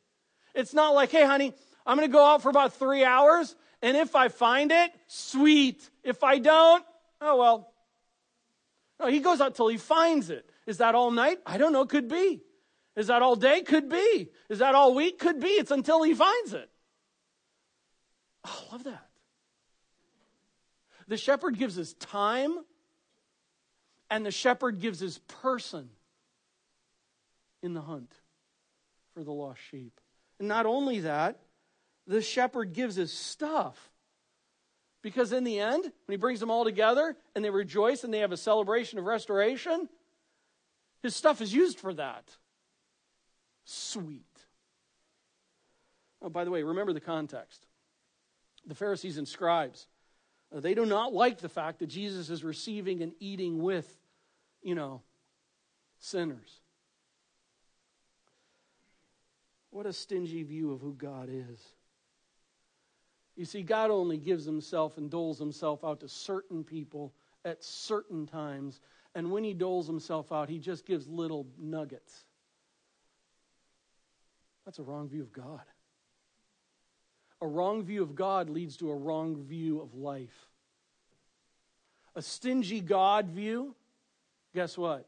It's 0.54 0.72
not 0.72 0.94
like, 0.94 1.10
hey, 1.10 1.24
honey, 1.24 1.54
I'm 1.84 1.96
going 1.96 2.08
to 2.08 2.12
go 2.12 2.24
out 2.24 2.42
for 2.42 2.50
about 2.50 2.74
three 2.74 3.04
hours, 3.04 3.56
and 3.82 3.96
if 3.96 4.14
I 4.14 4.28
find 4.28 4.70
it, 4.70 4.90
sweet. 5.06 5.88
If 6.04 6.22
I 6.22 6.38
don't, 6.38 6.84
oh 7.20 7.36
well, 7.36 7.72
no, 9.00 9.06
he 9.06 9.20
goes 9.20 9.40
out 9.40 9.54
till 9.54 9.68
he 9.68 9.76
finds 9.76 10.30
it. 10.30 10.50
Is 10.66 10.78
that 10.78 10.94
all 10.94 11.10
night? 11.10 11.38
I 11.46 11.58
don't 11.58 11.72
know. 11.72 11.86
Could 11.86 12.08
be. 12.08 12.42
Is 12.96 13.06
that 13.06 13.22
all 13.22 13.36
day? 13.36 13.62
Could 13.62 13.88
be. 13.88 14.28
Is 14.48 14.58
that 14.58 14.74
all 14.74 14.94
week? 14.94 15.18
Could 15.18 15.40
be. 15.40 15.48
It's 15.48 15.70
until 15.70 16.02
he 16.02 16.14
finds 16.14 16.52
it. 16.52 16.68
Oh, 18.44 18.64
I 18.68 18.72
love 18.72 18.84
that. 18.84 19.06
The 21.06 21.16
shepherd 21.16 21.56
gives 21.56 21.74
his 21.74 21.94
time, 21.94 22.58
and 24.10 24.26
the 24.26 24.30
shepherd 24.30 24.80
gives 24.80 25.00
his 25.00 25.18
person 25.18 25.88
in 27.62 27.72
the 27.72 27.80
hunt 27.80 28.12
for 29.14 29.22
the 29.22 29.32
lost 29.32 29.60
sheep. 29.70 30.00
And 30.38 30.48
not 30.48 30.66
only 30.66 31.00
that, 31.00 31.40
the 32.06 32.20
shepherd 32.20 32.72
gives 32.72 32.96
his 32.96 33.12
stuff. 33.12 33.90
Because 35.02 35.32
in 35.32 35.44
the 35.44 35.60
end, 35.60 35.82
when 35.82 36.12
he 36.12 36.16
brings 36.16 36.40
them 36.40 36.50
all 36.50 36.64
together 36.64 37.16
and 37.34 37.44
they 37.44 37.50
rejoice 37.50 38.04
and 38.04 38.12
they 38.12 38.18
have 38.18 38.32
a 38.32 38.36
celebration 38.36 38.98
of 38.98 39.04
restoration, 39.04 39.88
his 41.02 41.14
stuff 41.14 41.40
is 41.40 41.52
used 41.54 41.78
for 41.78 41.94
that. 41.94 42.36
sweet. 43.64 44.24
Oh, 46.20 46.28
by 46.28 46.44
the 46.44 46.50
way, 46.50 46.62
remember 46.62 46.92
the 46.92 47.00
context. 47.00 47.66
The 48.66 48.74
Pharisees 48.74 49.18
and 49.18 49.28
scribes, 49.28 49.86
uh, 50.54 50.60
they 50.60 50.74
do 50.74 50.84
not 50.84 51.12
like 51.12 51.38
the 51.38 51.48
fact 51.48 51.78
that 51.78 51.86
Jesus 51.86 52.28
is 52.28 52.42
receiving 52.42 53.02
and 53.02 53.12
eating 53.20 53.62
with, 53.62 53.98
you 54.62 54.74
know, 54.74 55.02
sinners. 55.98 56.60
What 59.70 59.86
a 59.86 59.92
stingy 59.92 60.42
view 60.42 60.72
of 60.72 60.80
who 60.80 60.94
God 60.94 61.28
is. 61.30 61.60
You 63.38 63.44
see, 63.44 63.62
God 63.62 63.92
only 63.92 64.18
gives 64.18 64.44
himself 64.44 64.98
and 64.98 65.08
doles 65.08 65.38
himself 65.38 65.84
out 65.84 66.00
to 66.00 66.08
certain 66.08 66.64
people 66.64 67.14
at 67.44 67.62
certain 67.62 68.26
times. 68.26 68.80
And 69.14 69.30
when 69.30 69.44
he 69.44 69.54
doles 69.54 69.86
himself 69.86 70.32
out, 70.32 70.48
he 70.48 70.58
just 70.58 70.84
gives 70.84 71.06
little 71.06 71.46
nuggets. 71.56 72.24
That's 74.64 74.80
a 74.80 74.82
wrong 74.82 75.08
view 75.08 75.22
of 75.22 75.32
God. 75.32 75.62
A 77.40 77.46
wrong 77.46 77.84
view 77.84 78.02
of 78.02 78.16
God 78.16 78.50
leads 78.50 78.76
to 78.78 78.90
a 78.90 78.96
wrong 78.96 79.36
view 79.36 79.80
of 79.80 79.94
life. 79.94 80.48
A 82.16 82.22
stingy 82.22 82.80
God 82.80 83.28
view, 83.28 83.76
guess 84.52 84.76
what? 84.76 85.06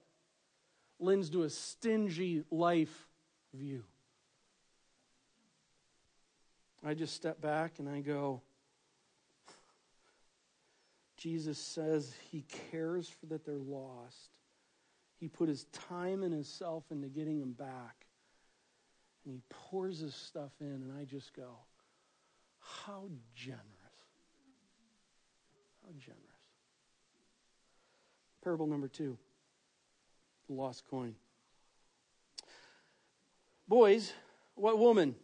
Lends 1.00 1.30
to 1.30 1.42
a 1.42 1.50
stingy 1.50 2.44
life 2.48 3.08
view. 3.52 3.82
I 6.84 6.94
just 6.94 7.14
step 7.14 7.40
back 7.40 7.78
and 7.78 7.88
I 7.88 8.00
go, 8.00 8.42
Jesus 11.16 11.58
says 11.58 12.14
he 12.30 12.44
cares 12.70 13.08
for 13.08 13.26
that 13.26 13.44
they're 13.44 13.58
lost. 13.58 14.30
He 15.18 15.28
put 15.28 15.48
his 15.48 15.64
time 15.64 16.22
and 16.22 16.32
his 16.32 16.48
self 16.48 16.84
into 16.90 17.08
getting 17.08 17.38
them 17.38 17.52
back. 17.52 18.06
And 19.24 19.34
he 19.34 19.42
pours 19.50 19.98
his 19.98 20.14
stuff 20.14 20.52
in, 20.60 20.66
and 20.66 20.92
I 20.98 21.04
just 21.04 21.34
go, 21.34 21.58
how 22.58 23.10
generous. 23.34 23.60
How 25.82 25.90
generous. 25.98 26.16
Parable 28.42 28.66
number 28.66 28.88
two 28.88 29.18
the 30.48 30.56
lost 30.56 30.84
coin. 30.90 31.14
Boys, 33.68 34.12
what 34.54 34.78
woman, 34.78 35.14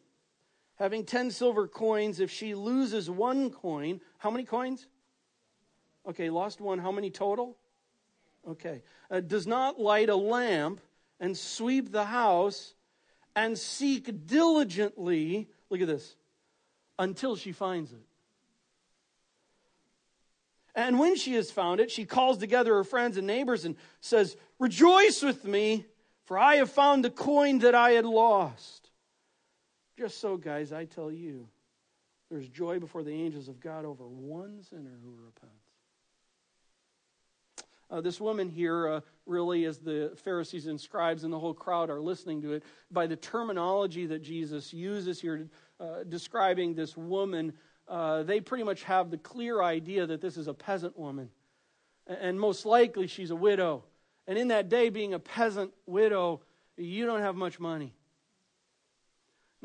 having 0.76 1.04
10 1.04 1.30
silver 1.30 1.66
coins, 1.66 2.20
if 2.20 2.30
she 2.30 2.54
loses 2.54 3.10
one 3.10 3.50
coin, 3.50 4.00
how 4.18 4.30
many 4.30 4.44
coins? 4.44 4.86
Okay, 6.06 6.30
lost 6.30 6.60
one. 6.60 6.78
How 6.78 6.92
many 6.92 7.10
total? 7.10 7.56
Okay. 8.48 8.82
Uh, 9.10 9.20
does 9.20 9.46
not 9.46 9.80
light 9.80 10.08
a 10.08 10.16
lamp 10.16 10.80
and 11.18 11.36
sweep 11.36 11.90
the 11.90 12.04
house 12.04 12.74
and 13.34 13.58
seek 13.58 14.26
diligently, 14.26 15.48
look 15.68 15.80
at 15.80 15.88
this, 15.88 16.16
until 16.98 17.36
she 17.36 17.52
finds 17.52 17.92
it. 17.92 18.02
And 20.74 20.98
when 20.98 21.16
she 21.16 21.34
has 21.34 21.50
found 21.50 21.80
it, 21.80 21.90
she 21.90 22.04
calls 22.04 22.38
together 22.38 22.74
her 22.74 22.84
friends 22.84 23.16
and 23.16 23.26
neighbors 23.26 23.64
and 23.64 23.76
says, 24.00 24.36
Rejoice 24.58 25.22
with 25.22 25.44
me, 25.44 25.86
for 26.24 26.38
I 26.38 26.56
have 26.56 26.70
found 26.70 27.04
the 27.04 27.10
coin 27.10 27.60
that 27.60 27.74
I 27.74 27.92
had 27.92 28.04
lost. 28.04 28.85
Just 29.98 30.20
so, 30.20 30.36
guys, 30.36 30.72
I 30.72 30.84
tell 30.84 31.10
you, 31.10 31.48
there's 32.30 32.48
joy 32.48 32.78
before 32.78 33.02
the 33.02 33.12
angels 33.12 33.48
of 33.48 33.60
God 33.60 33.84
over 33.84 34.06
one 34.06 34.62
sinner 34.62 34.98
who 35.02 35.14
repents. 35.24 35.66
Uh, 37.88 38.00
this 38.00 38.20
woman 38.20 38.48
here, 38.48 38.88
uh, 38.88 39.00
really, 39.26 39.64
as 39.64 39.78
the 39.78 40.12
Pharisees 40.16 40.66
and 40.66 40.80
scribes 40.80 41.24
and 41.24 41.32
the 41.32 41.38
whole 41.38 41.54
crowd 41.54 41.88
are 41.88 42.00
listening 42.00 42.42
to 42.42 42.52
it, 42.52 42.64
by 42.90 43.06
the 43.06 43.16
terminology 43.16 44.06
that 44.06 44.22
Jesus 44.22 44.72
uses 44.72 45.20
here, 45.20 45.48
uh, 45.78 46.02
describing 46.08 46.74
this 46.74 46.96
woman, 46.96 47.52
uh, 47.88 48.24
they 48.24 48.40
pretty 48.40 48.64
much 48.64 48.82
have 48.82 49.10
the 49.10 49.18
clear 49.18 49.62
idea 49.62 50.04
that 50.04 50.20
this 50.20 50.36
is 50.36 50.48
a 50.48 50.54
peasant 50.54 50.98
woman. 50.98 51.30
And 52.08 52.38
most 52.38 52.66
likely 52.66 53.06
she's 53.06 53.30
a 53.30 53.36
widow. 53.36 53.84
And 54.26 54.36
in 54.36 54.48
that 54.48 54.68
day, 54.68 54.88
being 54.88 55.14
a 55.14 55.20
peasant 55.20 55.72
widow, 55.86 56.40
you 56.76 57.06
don't 57.06 57.22
have 57.22 57.36
much 57.36 57.60
money. 57.60 57.94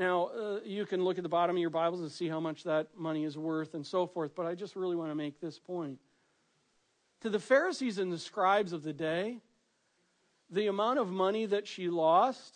Now, 0.02 0.32
uh, 0.36 0.60
you 0.66 0.88
can 0.88 1.04
look 1.04 1.20
at 1.20 1.24
the 1.24 1.30
bottom 1.30 1.56
of 1.56 1.62
your 1.62 1.70
Bibles 1.70 2.02
and 2.02 2.12
see 2.12 2.28
how 2.28 2.40
much 2.40 2.64
that 2.64 2.88
money 2.98 3.24
is 3.24 3.38
worth 3.38 3.76
and 3.76 3.86
so 3.86 4.08
forth, 4.08 4.34
but 4.34 4.48
I 4.48 4.56
just 4.56 4.76
really 4.76 4.96
want 4.96 5.12
to 5.12 5.16
make 5.16 5.40
this 5.40 5.60
point 5.60 6.00
to 7.20 7.30
the 7.30 7.38
Pharisees 7.38 8.00
and 8.00 8.12
the 8.12 8.18
scribes 8.18 8.74
of 8.74 8.82
the 8.82 8.94
day, 8.94 9.38
the 10.50 10.66
amount 10.66 10.98
of 10.98 11.12
money 11.12 11.46
that 11.46 11.68
she 11.68 11.88
lost, 11.88 12.56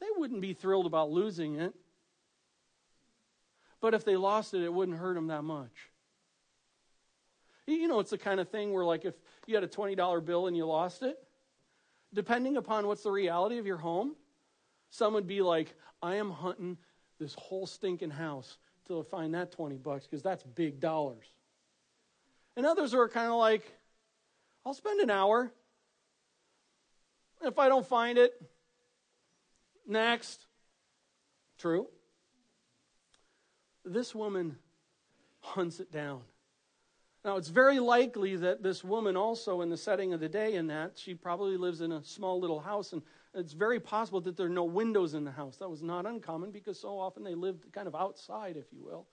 they 0.00 0.06
wouldn't 0.16 0.40
be 0.40 0.54
thrilled 0.54 0.86
about 0.86 1.10
losing 1.10 1.56
it. 1.56 1.74
But 3.82 3.92
if 3.92 4.02
they 4.02 4.16
lost 4.16 4.54
it, 4.54 4.62
it 4.62 4.72
wouldn't 4.72 4.96
hurt 4.96 5.12
them 5.12 5.26
that 5.26 5.42
much. 5.42 5.90
You 7.66 7.86
know, 7.86 8.00
it's 8.00 8.12
the 8.12 8.16
kind 8.16 8.40
of 8.40 8.48
thing 8.48 8.72
where, 8.72 8.86
like, 8.86 9.04
if 9.04 9.14
you 9.46 9.56
had 9.56 9.62
a 9.62 9.68
$20 9.68 10.24
bill 10.24 10.46
and 10.46 10.56
you 10.56 10.64
lost 10.64 11.02
it, 11.02 11.18
depending 12.14 12.56
upon 12.56 12.86
what's 12.86 13.02
the 13.02 13.10
reality 13.10 13.58
of 13.58 13.66
your 13.66 13.76
home, 13.76 14.16
some 14.90 15.14
would 15.14 15.26
be 15.26 15.42
like, 15.42 15.74
I 16.02 16.16
am 16.16 16.30
hunting 16.30 16.78
this 17.18 17.34
whole 17.34 17.66
stinking 17.66 18.10
house 18.10 18.58
to 18.88 19.02
find 19.02 19.34
that 19.34 19.52
20 19.52 19.76
bucks 19.76 20.06
because 20.06 20.22
that's 20.22 20.42
big 20.42 20.80
dollars. 20.80 21.26
And 22.56 22.64
others 22.64 22.94
are 22.94 23.08
kind 23.08 23.28
of 23.28 23.38
like, 23.38 23.70
I'll 24.64 24.74
spend 24.74 25.00
an 25.00 25.10
hour. 25.10 25.52
If 27.42 27.58
I 27.58 27.68
don't 27.68 27.86
find 27.86 28.18
it, 28.18 28.32
next. 29.86 30.46
True. 31.58 31.88
This 33.84 34.14
woman 34.14 34.56
hunts 35.40 35.80
it 35.80 35.92
down. 35.92 36.22
Now, 37.24 37.36
it's 37.36 37.48
very 37.48 37.80
likely 37.80 38.36
that 38.36 38.62
this 38.62 38.84
woman, 38.84 39.16
also 39.16 39.60
in 39.60 39.68
the 39.68 39.76
setting 39.76 40.12
of 40.12 40.20
the 40.20 40.28
day, 40.28 40.54
in 40.54 40.68
that 40.68 40.92
she 40.96 41.14
probably 41.14 41.56
lives 41.56 41.80
in 41.80 41.92
a 41.92 42.02
small 42.04 42.40
little 42.40 42.60
house, 42.60 42.92
and 42.92 43.02
it's 43.36 43.52
very 43.52 43.78
possible 43.78 44.20
that 44.22 44.36
there 44.36 44.46
are 44.46 44.50
no 44.50 44.64
windows 44.64 45.14
in 45.14 45.24
the 45.24 45.30
house. 45.30 45.58
That 45.58 45.68
was 45.68 45.82
not 45.82 46.06
uncommon 46.06 46.50
because 46.50 46.80
so 46.80 46.98
often 46.98 47.22
they 47.22 47.34
lived 47.34 47.70
kind 47.72 47.86
of 47.86 47.94
outside, 47.94 48.56
if 48.56 48.72
you 48.72 48.82
will. 48.82 49.06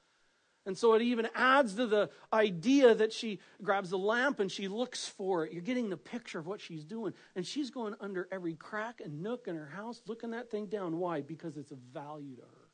And 0.66 0.78
so 0.78 0.94
it 0.94 1.02
even 1.02 1.28
adds 1.36 1.74
to 1.76 1.86
the 1.86 2.10
idea 2.32 2.96
that 2.96 3.12
she 3.12 3.40
grabs 3.62 3.90
the 3.90 3.98
lamp 3.98 4.40
and 4.40 4.50
she 4.50 4.70
looks 4.70 5.06
for 5.06 5.46
it. 5.46 5.52
You're 5.52 5.62
getting 5.62 5.90
the 5.90 5.98
picture 5.98 6.40
of 6.40 6.48
what 6.48 6.62
she's 6.62 6.86
doing. 6.86 7.14
And 7.36 7.46
she's 7.46 7.70
going 7.70 7.96
under 8.00 8.30
every 8.32 8.54
crack 8.54 9.02
and 9.04 9.22
nook 9.22 9.50
in 9.50 9.58
her 9.58 9.68
house, 9.76 10.02
looking 10.08 10.32
that 10.32 10.50
thing 10.50 10.68
down. 10.68 11.00
Why? 11.00 11.20
Because 11.20 11.58
it's 11.58 11.72
of 11.72 11.80
value 11.94 12.38
to 12.38 12.44
her. 12.44 12.70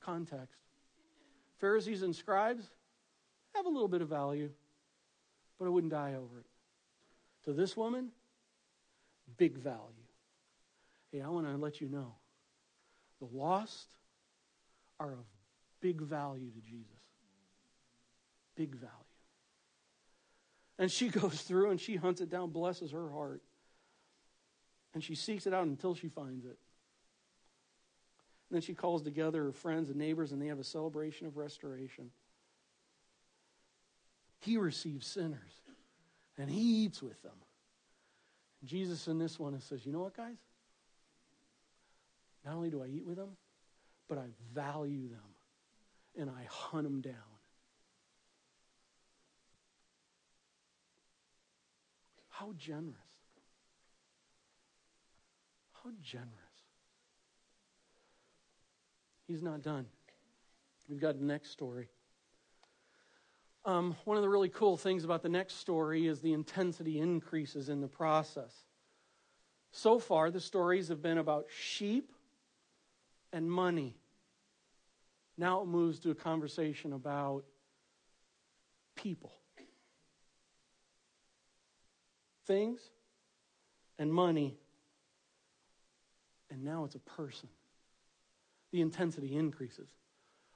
Context. 0.00 0.60
Pharisees 1.60 2.02
and 2.02 2.14
scribes 2.14 2.68
have 3.54 3.64
a 3.64 3.70
little 3.70 3.88
bit 3.88 4.02
of 4.02 4.08
value, 4.08 4.50
but 5.58 5.64
I 5.64 5.68
wouldn't 5.70 5.92
die 5.92 6.14
over 6.14 6.40
it. 6.40 6.46
To 7.44 7.54
this 7.54 7.74
woman, 7.74 8.10
big 9.40 9.56
value. 9.56 9.78
Hey, 11.10 11.22
I 11.22 11.28
want 11.30 11.46
to 11.46 11.56
let 11.56 11.80
you 11.80 11.88
know 11.88 12.12
the 13.20 13.26
lost 13.32 13.88
are 15.00 15.12
of 15.14 15.24
big 15.80 16.02
value 16.02 16.50
to 16.50 16.60
Jesus. 16.60 16.92
Big 18.54 18.74
value. 18.74 18.94
And 20.78 20.90
she 20.90 21.08
goes 21.20 21.40
through 21.40 21.70
and 21.70 21.80
she 21.80 21.96
hunts 21.96 22.20
it 22.20 22.28
down, 22.28 22.50
blesses 22.50 22.90
her 22.90 23.08
heart. 23.10 23.40
And 24.92 25.02
she 25.02 25.14
seeks 25.14 25.46
it 25.46 25.54
out 25.54 25.66
until 25.66 25.94
she 25.94 26.08
finds 26.08 26.44
it. 26.44 26.58
And 28.50 28.56
then 28.56 28.60
she 28.60 28.74
calls 28.74 29.00
together 29.00 29.44
her 29.44 29.52
friends 29.52 29.88
and 29.88 29.98
neighbors, 29.98 30.32
and 30.32 30.42
they 30.42 30.48
have 30.48 30.58
a 30.58 30.64
celebration 30.64 31.26
of 31.26 31.38
restoration. 31.38 32.10
He 34.40 34.58
receives 34.58 35.06
sinners, 35.06 35.62
and 36.36 36.50
he 36.50 36.84
eats 36.84 37.00
with 37.00 37.22
them. 37.22 37.32
And 38.60 38.68
Jesus 38.68 39.08
in 39.08 39.18
this 39.18 39.38
one 39.38 39.58
says, 39.60 39.84
You 39.84 39.92
know 39.92 40.00
what, 40.00 40.16
guys? 40.16 40.36
Not 42.44 42.54
only 42.54 42.70
do 42.70 42.82
I 42.82 42.86
eat 42.86 43.04
with 43.04 43.16
them, 43.16 43.36
but 44.08 44.18
I 44.18 44.26
value 44.54 45.08
them 45.08 45.18
and 46.18 46.30
I 46.30 46.46
hunt 46.48 46.84
them 46.84 47.00
down. 47.00 47.14
How 52.28 52.52
generous. 52.58 52.96
How 55.84 55.90
generous. 56.02 56.30
He's 59.26 59.42
not 59.42 59.62
done. 59.62 59.86
We've 60.88 61.00
got 61.00 61.18
the 61.18 61.24
next 61.24 61.50
story. 61.50 61.88
Um, 63.64 63.94
one 64.04 64.16
of 64.16 64.22
the 64.22 64.28
really 64.28 64.48
cool 64.48 64.76
things 64.76 65.04
about 65.04 65.22
the 65.22 65.28
next 65.28 65.56
story 65.56 66.06
is 66.06 66.20
the 66.20 66.32
intensity 66.32 66.98
increases 66.98 67.68
in 67.68 67.80
the 67.80 67.88
process. 67.88 68.54
So 69.72 69.98
far, 69.98 70.30
the 70.30 70.40
stories 70.40 70.88
have 70.88 71.02
been 71.02 71.18
about 71.18 71.46
sheep 71.50 72.12
and 73.32 73.50
money. 73.50 73.96
Now 75.36 75.62
it 75.62 75.66
moves 75.66 75.98
to 76.00 76.10
a 76.10 76.14
conversation 76.14 76.92
about 76.92 77.44
people, 78.96 79.32
things, 82.46 82.80
and 83.98 84.12
money. 84.12 84.58
And 86.50 86.64
now 86.64 86.84
it's 86.84 86.94
a 86.94 87.00
person. 87.00 87.48
The 88.72 88.80
intensity 88.80 89.36
increases. 89.36 89.88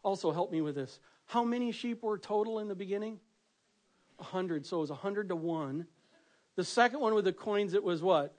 Also, 0.02 0.32
help 0.32 0.50
me 0.50 0.60
with 0.60 0.74
this. 0.74 0.98
How 1.26 1.44
many 1.44 1.72
sheep 1.72 2.02
were 2.02 2.18
total 2.18 2.58
in 2.58 2.68
the 2.68 2.74
beginning? 2.74 3.18
A 4.18 4.24
hundred. 4.24 4.66
So 4.66 4.78
it 4.78 4.80
was 4.80 4.90
a 4.90 4.94
hundred 4.94 5.28
to 5.30 5.36
one. 5.36 5.86
The 6.56 6.64
second 6.64 7.00
one 7.00 7.14
with 7.14 7.24
the 7.24 7.32
coins, 7.32 7.74
it 7.74 7.82
was 7.82 8.02
what? 8.02 8.34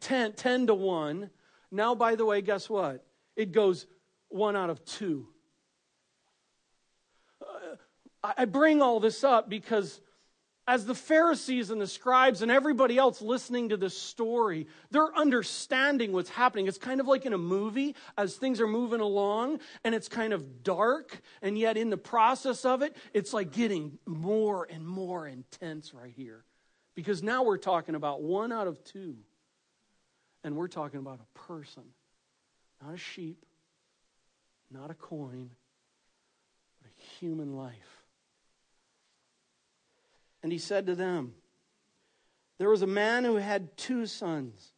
Ten, 0.00 0.32
10 0.32 0.68
to 0.68 0.74
one. 0.74 1.30
Now, 1.70 1.94
by 1.94 2.14
the 2.14 2.24
way, 2.24 2.40
guess 2.40 2.70
what? 2.70 3.04
It 3.36 3.52
goes 3.52 3.86
one 4.28 4.56
out 4.56 4.70
of 4.70 4.84
two. 4.84 5.28
Uh, 7.42 7.76
I 8.22 8.44
bring 8.46 8.80
all 8.80 9.00
this 9.00 9.22
up 9.24 9.48
because 9.48 10.00
as 10.68 10.84
the 10.84 10.94
Pharisees 10.94 11.70
and 11.70 11.80
the 11.80 11.86
scribes 11.86 12.42
and 12.42 12.50
everybody 12.50 12.98
else 12.98 13.22
listening 13.22 13.70
to 13.70 13.78
this 13.78 13.96
story, 13.96 14.66
they're 14.90 15.16
understanding 15.16 16.12
what's 16.12 16.28
happening. 16.28 16.68
It's 16.68 16.76
kind 16.76 17.00
of 17.00 17.08
like 17.08 17.24
in 17.24 17.32
a 17.32 17.38
movie 17.38 17.96
as 18.18 18.36
things 18.36 18.60
are 18.60 18.66
moving 18.66 19.00
along 19.00 19.60
and 19.82 19.94
it's 19.94 20.08
kind 20.08 20.34
of 20.34 20.62
dark, 20.62 21.22
and 21.40 21.58
yet 21.58 21.78
in 21.78 21.88
the 21.88 21.96
process 21.96 22.66
of 22.66 22.82
it, 22.82 22.94
it's 23.14 23.32
like 23.32 23.50
getting 23.50 23.98
more 24.04 24.68
and 24.70 24.86
more 24.86 25.26
intense 25.26 25.94
right 25.94 26.12
here. 26.14 26.44
Because 26.94 27.22
now 27.22 27.44
we're 27.44 27.56
talking 27.56 27.94
about 27.94 28.20
one 28.20 28.52
out 28.52 28.66
of 28.66 28.84
two, 28.84 29.16
and 30.44 30.54
we're 30.54 30.68
talking 30.68 31.00
about 31.00 31.18
a 31.20 31.38
person, 31.38 31.84
not 32.84 32.92
a 32.92 32.98
sheep, 32.98 33.46
not 34.70 34.90
a 34.90 34.94
coin, 34.94 35.48
but 36.82 36.90
a 36.90 37.02
human 37.20 37.56
life. 37.56 37.97
And 40.48 40.52
he 40.54 40.58
said 40.58 40.86
to 40.86 40.94
them, 40.94 41.34
There 42.56 42.70
was 42.70 42.80
a 42.80 42.86
man 42.86 43.24
who 43.24 43.34
had 43.36 43.76
two 43.76 44.06
sons. 44.06 44.72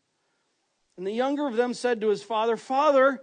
And 0.96 1.06
the 1.06 1.12
younger 1.12 1.46
of 1.46 1.54
them 1.54 1.74
said 1.74 2.00
to 2.00 2.09
his 2.09 2.24
father, 2.24 2.56
Father, 2.56 3.22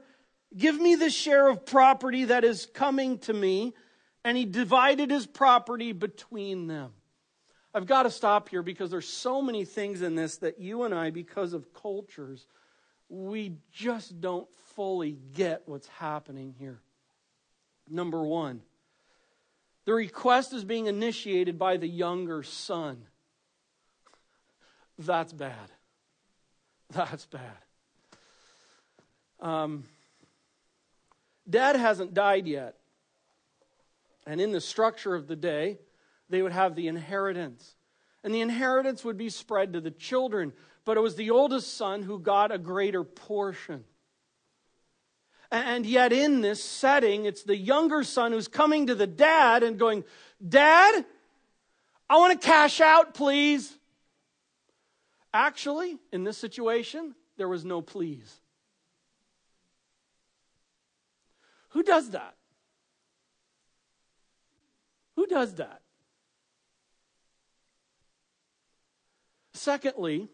give 0.55 0.79
me 0.79 0.95
the 0.95 1.09
share 1.09 1.49
of 1.49 1.65
property 1.65 2.23
that 2.23 2.45
is 2.45 2.65
coming 2.65 3.17
to 3.19 3.33
me. 3.33 3.73
And 4.23 4.37
he 4.37 4.45
divided 4.45 5.11
his 5.11 5.27
property 5.27 5.91
between 5.91 6.67
them. 6.67 6.93
I've 7.73 7.85
got 7.85 8.03
to 8.03 8.09
stop 8.09 8.47
here 8.47 8.63
because 8.63 8.91
there's 8.91 9.09
so 9.09 9.41
many 9.41 9.65
things 9.65 10.01
in 10.01 10.15
this 10.15 10.37
that 10.37 10.57
you 10.57 10.83
and 10.83 10.95
I, 10.95 11.09
because 11.09 11.51
of 11.51 11.73
cultures, 11.73 12.47
we 13.09 13.57
just 13.73 14.21
don't 14.21 14.47
fully 14.73 15.17
get 15.33 15.63
what's 15.65 15.89
happening 15.89 16.55
here. 16.57 16.79
Number 17.89 18.23
one, 18.23 18.61
the 19.87 19.93
request 19.93 20.51
is 20.51 20.65
being 20.65 20.87
initiated 20.87 21.57
by 21.57 21.77
the 21.77 21.87
younger 21.87 22.43
son. 22.43 23.05
That's 24.99 25.31
bad. 25.31 25.71
That's 26.89 27.25
bad. 27.25 27.57
Um, 29.39 29.85
dad 31.49 31.77
hasn't 31.77 32.13
died 32.13 32.47
yet. 32.47 32.75
And 34.25 34.41
in 34.41 34.51
the 34.51 34.59
structure 34.59 35.15
of 35.15 35.27
the 35.27 35.37
day, 35.37 35.77
they 36.29 36.41
would 36.41 36.51
have 36.51 36.75
the 36.75 36.89
inheritance. 36.89 37.75
And 38.25 38.35
the 38.35 38.41
inheritance 38.41 39.05
would 39.05 39.17
be 39.17 39.29
spread 39.29 39.71
to 39.71 39.79
the 39.79 39.91
children. 39.91 40.51
But 40.83 40.97
it 40.97 41.01
was 41.01 41.15
the 41.15 41.29
oldest 41.29 41.77
son 41.77 42.03
who 42.03 42.19
got 42.19 42.51
a 42.51 42.57
greater 42.57 43.05
portion. 43.05 43.85
And 45.51 45.85
yet, 45.85 46.11
in 46.11 46.41
this 46.41 46.61
setting, 46.61 47.25
it's 47.25 47.43
the 47.43 47.55
younger 47.55 48.03
son 48.03 48.33
who's 48.33 48.49
coming 48.49 48.87
to 48.87 48.95
the 48.95 49.07
dad 49.07 49.63
and 49.63 49.79
going, 49.79 50.03
Dad, 50.45 51.05
I 52.09 52.17
want 52.17 52.39
to 52.39 52.45
cash 52.45 52.81
out, 52.81 53.13
please. 53.13 53.73
Actually, 55.33 55.97
in 56.11 56.23
this 56.23 56.37
situation, 56.37 57.15
there 57.37 57.47
was 57.47 57.63
no 57.63 57.81
please. 57.81 58.41
Who 61.69 61.83
does 61.83 62.09
that? 62.11 62.35
Who 65.15 65.27
does 65.27 65.55
that? 65.55 65.81
Secondly, 69.53 70.27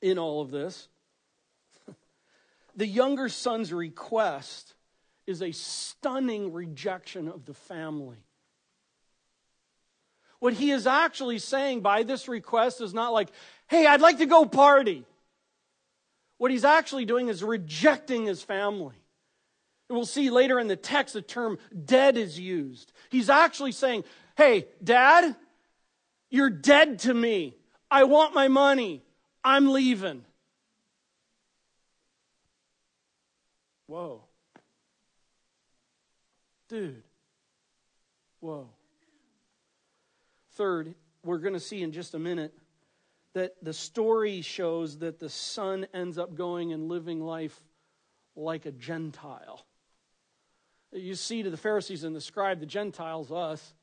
in 0.00 0.18
all 0.18 0.42
of 0.42 0.50
this, 0.50 0.88
the 2.76 2.86
younger 2.86 3.28
son's 3.28 3.72
request 3.72 4.74
is 5.26 5.42
a 5.42 5.52
stunning 5.52 6.52
rejection 6.52 7.28
of 7.28 7.44
the 7.44 7.54
family. 7.54 8.18
What 10.40 10.54
he 10.54 10.72
is 10.72 10.86
actually 10.86 11.38
saying 11.38 11.82
by 11.82 12.02
this 12.02 12.26
request 12.26 12.80
is 12.80 12.92
not 12.92 13.12
like, 13.12 13.28
hey, 13.68 13.86
I'd 13.86 14.00
like 14.00 14.18
to 14.18 14.26
go 14.26 14.44
party. 14.44 15.04
What 16.38 16.50
he's 16.50 16.64
actually 16.64 17.04
doing 17.04 17.28
is 17.28 17.44
rejecting 17.44 18.26
his 18.26 18.42
family. 18.42 18.96
And 19.88 19.96
we'll 19.96 20.06
see 20.06 20.30
later 20.30 20.58
in 20.58 20.66
the 20.66 20.74
text 20.74 21.14
the 21.14 21.22
term 21.22 21.58
dead 21.84 22.16
is 22.16 22.40
used. 22.40 22.92
He's 23.10 23.30
actually 23.30 23.72
saying, 23.72 24.04
hey, 24.36 24.66
dad, 24.82 25.36
you're 26.30 26.50
dead 26.50 26.98
to 27.00 27.14
me. 27.14 27.54
I 27.90 28.04
want 28.04 28.34
my 28.34 28.48
money. 28.48 29.04
I'm 29.44 29.70
leaving. 29.70 30.24
Whoa. 33.92 34.22
Dude. 36.70 37.02
Whoa. 38.40 38.70
Third, 40.52 40.94
we're 41.22 41.36
going 41.36 41.52
to 41.52 41.60
see 41.60 41.82
in 41.82 41.92
just 41.92 42.14
a 42.14 42.18
minute 42.18 42.54
that 43.34 43.52
the 43.60 43.74
story 43.74 44.40
shows 44.40 45.00
that 45.00 45.18
the 45.18 45.28
son 45.28 45.86
ends 45.92 46.16
up 46.16 46.34
going 46.34 46.72
and 46.72 46.88
living 46.88 47.20
life 47.20 47.60
like 48.34 48.64
a 48.64 48.72
Gentile. 48.72 49.66
You 50.92 51.14
see 51.14 51.42
to 51.42 51.50
the 51.50 51.58
Pharisees 51.58 52.02
and 52.02 52.16
the 52.16 52.20
scribe, 52.22 52.60
the 52.60 52.66
Gentiles, 52.66 53.30
us, 53.30 53.74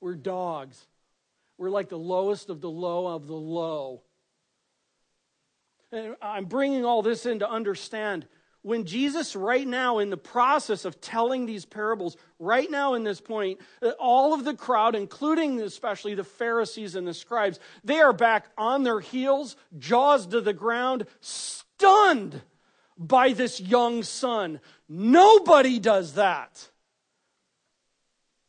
we're 0.00 0.14
dogs. 0.14 0.86
We're 1.58 1.70
like 1.70 1.88
the 1.88 1.98
lowest 1.98 2.50
of 2.50 2.60
the 2.60 2.70
low 2.70 3.08
of 3.08 3.26
the 3.26 3.34
low. 3.34 4.02
And 5.90 6.14
I'm 6.22 6.44
bringing 6.44 6.84
all 6.84 7.02
this 7.02 7.26
in 7.26 7.40
to 7.40 7.50
understand 7.50 8.28
when 8.66 8.84
Jesus, 8.84 9.36
right 9.36 9.64
now, 9.64 10.00
in 10.00 10.10
the 10.10 10.16
process 10.16 10.84
of 10.84 11.00
telling 11.00 11.46
these 11.46 11.64
parables, 11.64 12.16
right 12.40 12.68
now 12.68 12.94
in 12.94 13.04
this 13.04 13.20
point, 13.20 13.60
uh, 13.80 13.90
all 13.90 14.34
of 14.34 14.44
the 14.44 14.54
crowd, 14.54 14.96
including 14.96 15.60
especially 15.60 16.16
the 16.16 16.24
Pharisees 16.24 16.96
and 16.96 17.06
the 17.06 17.14
scribes, 17.14 17.60
they 17.84 18.00
are 18.00 18.12
back 18.12 18.46
on 18.58 18.82
their 18.82 18.98
heels, 18.98 19.54
jaws 19.78 20.26
to 20.26 20.40
the 20.40 20.52
ground, 20.52 21.06
stunned 21.20 22.42
by 22.98 23.34
this 23.34 23.60
young 23.60 24.02
son. 24.02 24.58
Nobody 24.88 25.78
does 25.78 26.14
that. 26.14 26.68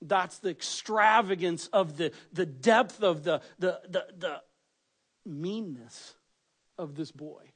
That's 0.02 0.40
the 0.40 0.50
extravagance 0.50 1.68
of 1.68 1.96
the, 1.96 2.12
the 2.34 2.48
depth 2.48 3.04
of 3.04 3.24
the, 3.24 3.42
the, 3.60 3.82
the, 3.88 4.08
the 4.18 4.42
meanness 5.28 6.16
of 6.76 6.96
this 6.96 7.12
boy. 7.12 7.52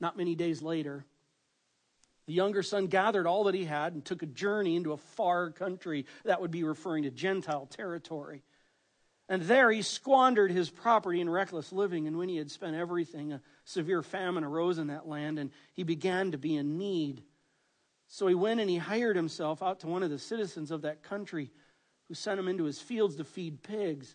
Not 0.00 0.16
many 0.16 0.34
days 0.34 0.62
later, 0.62 1.04
the 2.26 2.32
younger 2.32 2.62
son 2.62 2.88
gathered 2.88 3.26
all 3.26 3.44
that 3.44 3.54
he 3.54 3.64
had 3.64 3.94
and 3.94 4.04
took 4.04 4.22
a 4.22 4.26
journey 4.26 4.76
into 4.76 4.92
a 4.92 4.96
far 4.96 5.50
country 5.50 6.06
that 6.24 6.40
would 6.40 6.50
be 6.50 6.64
referring 6.64 7.04
to 7.04 7.10
Gentile 7.10 7.66
territory. 7.66 8.42
And 9.28 9.42
there 9.42 9.70
he 9.70 9.82
squandered 9.82 10.50
his 10.50 10.70
property 10.70 11.20
in 11.20 11.28
reckless 11.30 11.72
living. 11.72 12.06
And 12.06 12.16
when 12.16 12.28
he 12.28 12.36
had 12.36 12.50
spent 12.50 12.76
everything, 12.76 13.32
a 13.32 13.40
severe 13.64 14.02
famine 14.02 14.44
arose 14.44 14.78
in 14.78 14.88
that 14.88 15.08
land, 15.08 15.38
and 15.38 15.50
he 15.74 15.82
began 15.82 16.32
to 16.32 16.38
be 16.38 16.56
in 16.56 16.78
need. 16.78 17.22
So 18.08 18.26
he 18.26 18.34
went 18.34 18.60
and 18.60 18.70
he 18.70 18.76
hired 18.76 19.16
himself 19.16 19.62
out 19.62 19.80
to 19.80 19.88
one 19.88 20.02
of 20.02 20.10
the 20.10 20.18
citizens 20.18 20.70
of 20.70 20.82
that 20.82 21.02
country, 21.02 21.50
who 22.06 22.14
sent 22.14 22.38
him 22.38 22.46
into 22.46 22.64
his 22.64 22.80
fields 22.80 23.16
to 23.16 23.24
feed 23.24 23.62
pigs. 23.62 24.14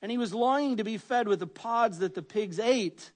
And 0.00 0.10
he 0.10 0.16
was 0.16 0.32
longing 0.32 0.78
to 0.78 0.84
be 0.84 0.96
fed 0.96 1.28
with 1.28 1.38
the 1.38 1.46
pods 1.46 1.98
that 1.98 2.14
the 2.14 2.22
pigs 2.22 2.58
ate 2.58 3.12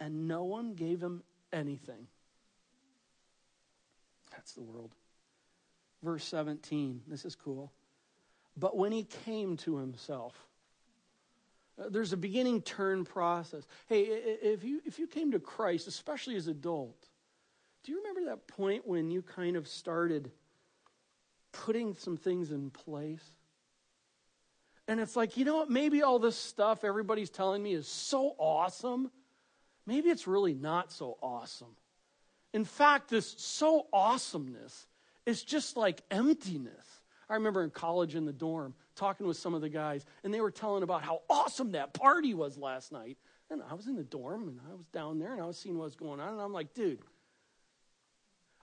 and 0.00 0.26
no 0.26 0.44
one 0.44 0.74
gave 0.74 1.00
him 1.02 1.22
anything. 1.52 2.06
That's 4.32 4.52
the 4.52 4.62
world. 4.62 4.94
Verse 6.02 6.24
17. 6.24 7.02
This 7.06 7.24
is 7.24 7.36
cool. 7.36 7.70
But 8.56 8.76
when 8.76 8.90
he 8.90 9.04
came 9.24 9.58
to 9.58 9.76
himself, 9.76 10.34
uh, 11.78 11.90
there's 11.90 12.12
a 12.12 12.16
beginning 12.16 12.62
turn 12.62 13.04
process. 13.04 13.66
Hey, 13.86 14.02
if 14.02 14.64
you, 14.64 14.80
if 14.86 14.98
you 14.98 15.06
came 15.06 15.32
to 15.32 15.38
Christ, 15.38 15.86
especially 15.86 16.36
as 16.36 16.48
adult, 16.48 17.06
do 17.84 17.92
you 17.92 17.98
remember 17.98 18.30
that 18.30 18.46
point 18.48 18.86
when 18.86 19.10
you 19.10 19.22
kind 19.22 19.56
of 19.56 19.68
started 19.68 20.30
putting 21.52 21.94
some 21.94 22.16
things 22.16 22.50
in 22.50 22.70
place? 22.70 23.22
And 24.88 24.98
it's 24.98 25.14
like, 25.14 25.36
you 25.36 25.44
know 25.44 25.56
what? 25.56 25.70
Maybe 25.70 26.02
all 26.02 26.18
this 26.18 26.36
stuff 26.36 26.84
everybody's 26.84 27.30
telling 27.30 27.62
me 27.62 27.74
is 27.74 27.86
so 27.86 28.34
awesome 28.38 29.10
maybe 29.90 30.08
it's 30.08 30.28
really 30.28 30.54
not 30.54 30.92
so 30.92 31.18
awesome. 31.20 31.74
In 32.54 32.64
fact, 32.64 33.10
this 33.10 33.34
so 33.38 33.88
awesomeness 33.92 34.86
is 35.26 35.42
just 35.42 35.76
like 35.76 36.00
emptiness. 36.12 36.86
I 37.28 37.34
remember 37.34 37.64
in 37.64 37.70
college 37.70 38.14
in 38.14 38.24
the 38.24 38.32
dorm 38.32 38.74
talking 38.94 39.26
with 39.26 39.36
some 39.36 39.52
of 39.52 39.62
the 39.62 39.68
guys, 39.68 40.04
and 40.22 40.32
they 40.32 40.40
were 40.40 40.52
telling 40.52 40.84
about 40.84 41.02
how 41.02 41.22
awesome 41.28 41.72
that 41.72 41.92
party 41.92 42.34
was 42.34 42.56
last 42.56 42.92
night. 42.92 43.18
And 43.50 43.62
I 43.68 43.74
was 43.74 43.88
in 43.88 43.96
the 43.96 44.04
dorm, 44.04 44.46
and 44.46 44.60
I 44.70 44.76
was 44.76 44.86
down 44.86 45.18
there, 45.18 45.32
and 45.32 45.42
I 45.42 45.46
was 45.46 45.58
seeing 45.58 45.76
what 45.76 45.84
was 45.84 45.96
going 45.96 46.20
on, 46.20 46.34
and 46.34 46.40
I'm 46.40 46.52
like, 46.52 46.72
dude, 46.72 47.00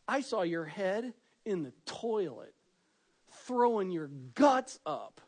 I 0.08 0.22
saw 0.22 0.44
your 0.44 0.64
head 0.64 1.14
in 1.46 1.64
the 1.64 1.74
toilet 1.86 2.54
throwing 3.46 3.92
your 3.92 4.08
guts 4.34 4.80
up. 4.86 5.20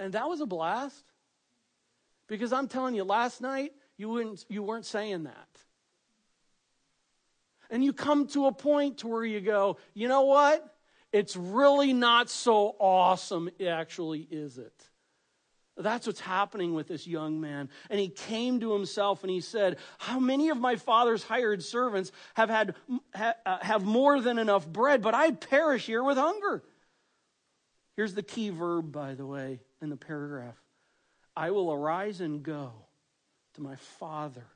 And 0.00 0.14
that 0.14 0.28
was 0.28 0.40
a 0.40 0.46
blast. 0.46 1.04
Because 2.26 2.52
I'm 2.52 2.66
telling 2.66 2.96
you, 2.96 3.04
last 3.04 3.40
night, 3.40 3.72
you, 3.96 4.08
wouldn't, 4.08 4.44
you 4.48 4.62
weren't 4.62 4.86
saying 4.86 5.24
that. 5.24 5.48
And 7.70 7.84
you 7.84 7.92
come 7.92 8.26
to 8.28 8.46
a 8.46 8.52
point 8.52 8.98
to 8.98 9.08
where 9.08 9.24
you 9.24 9.40
go, 9.40 9.78
you 9.94 10.08
know 10.08 10.22
what? 10.22 10.64
It's 11.12 11.36
really 11.36 11.92
not 11.92 12.28
so 12.28 12.74
awesome, 12.78 13.48
actually, 13.64 14.26
is 14.30 14.58
it? 14.58 14.72
That's 15.76 16.06
what's 16.06 16.20
happening 16.20 16.74
with 16.74 16.86
this 16.86 17.06
young 17.06 17.40
man. 17.40 17.68
And 17.90 17.98
he 17.98 18.08
came 18.08 18.60
to 18.60 18.72
himself 18.72 19.22
and 19.24 19.30
he 19.30 19.40
said, 19.40 19.78
How 19.98 20.20
many 20.20 20.50
of 20.50 20.58
my 20.58 20.76
father's 20.76 21.24
hired 21.24 21.64
servants 21.64 22.12
have, 22.34 22.48
had, 22.48 22.74
uh, 23.14 23.58
have 23.60 23.84
more 23.84 24.20
than 24.20 24.38
enough 24.38 24.68
bread, 24.68 25.02
but 25.02 25.14
I 25.14 25.32
perish 25.32 25.86
here 25.86 26.04
with 26.04 26.16
hunger? 26.16 26.62
Here's 27.96 28.14
the 28.14 28.22
key 28.22 28.50
verb, 28.50 28.92
by 28.92 29.14
the 29.14 29.26
way, 29.26 29.60
in 29.82 29.90
the 29.90 29.96
paragraph 29.96 30.60
I 31.36 31.50
will 31.50 31.72
arise 31.72 32.20
and 32.20 32.42
go 32.42 32.72
to 33.54 33.62
my 33.62 33.76
father, 33.76 34.46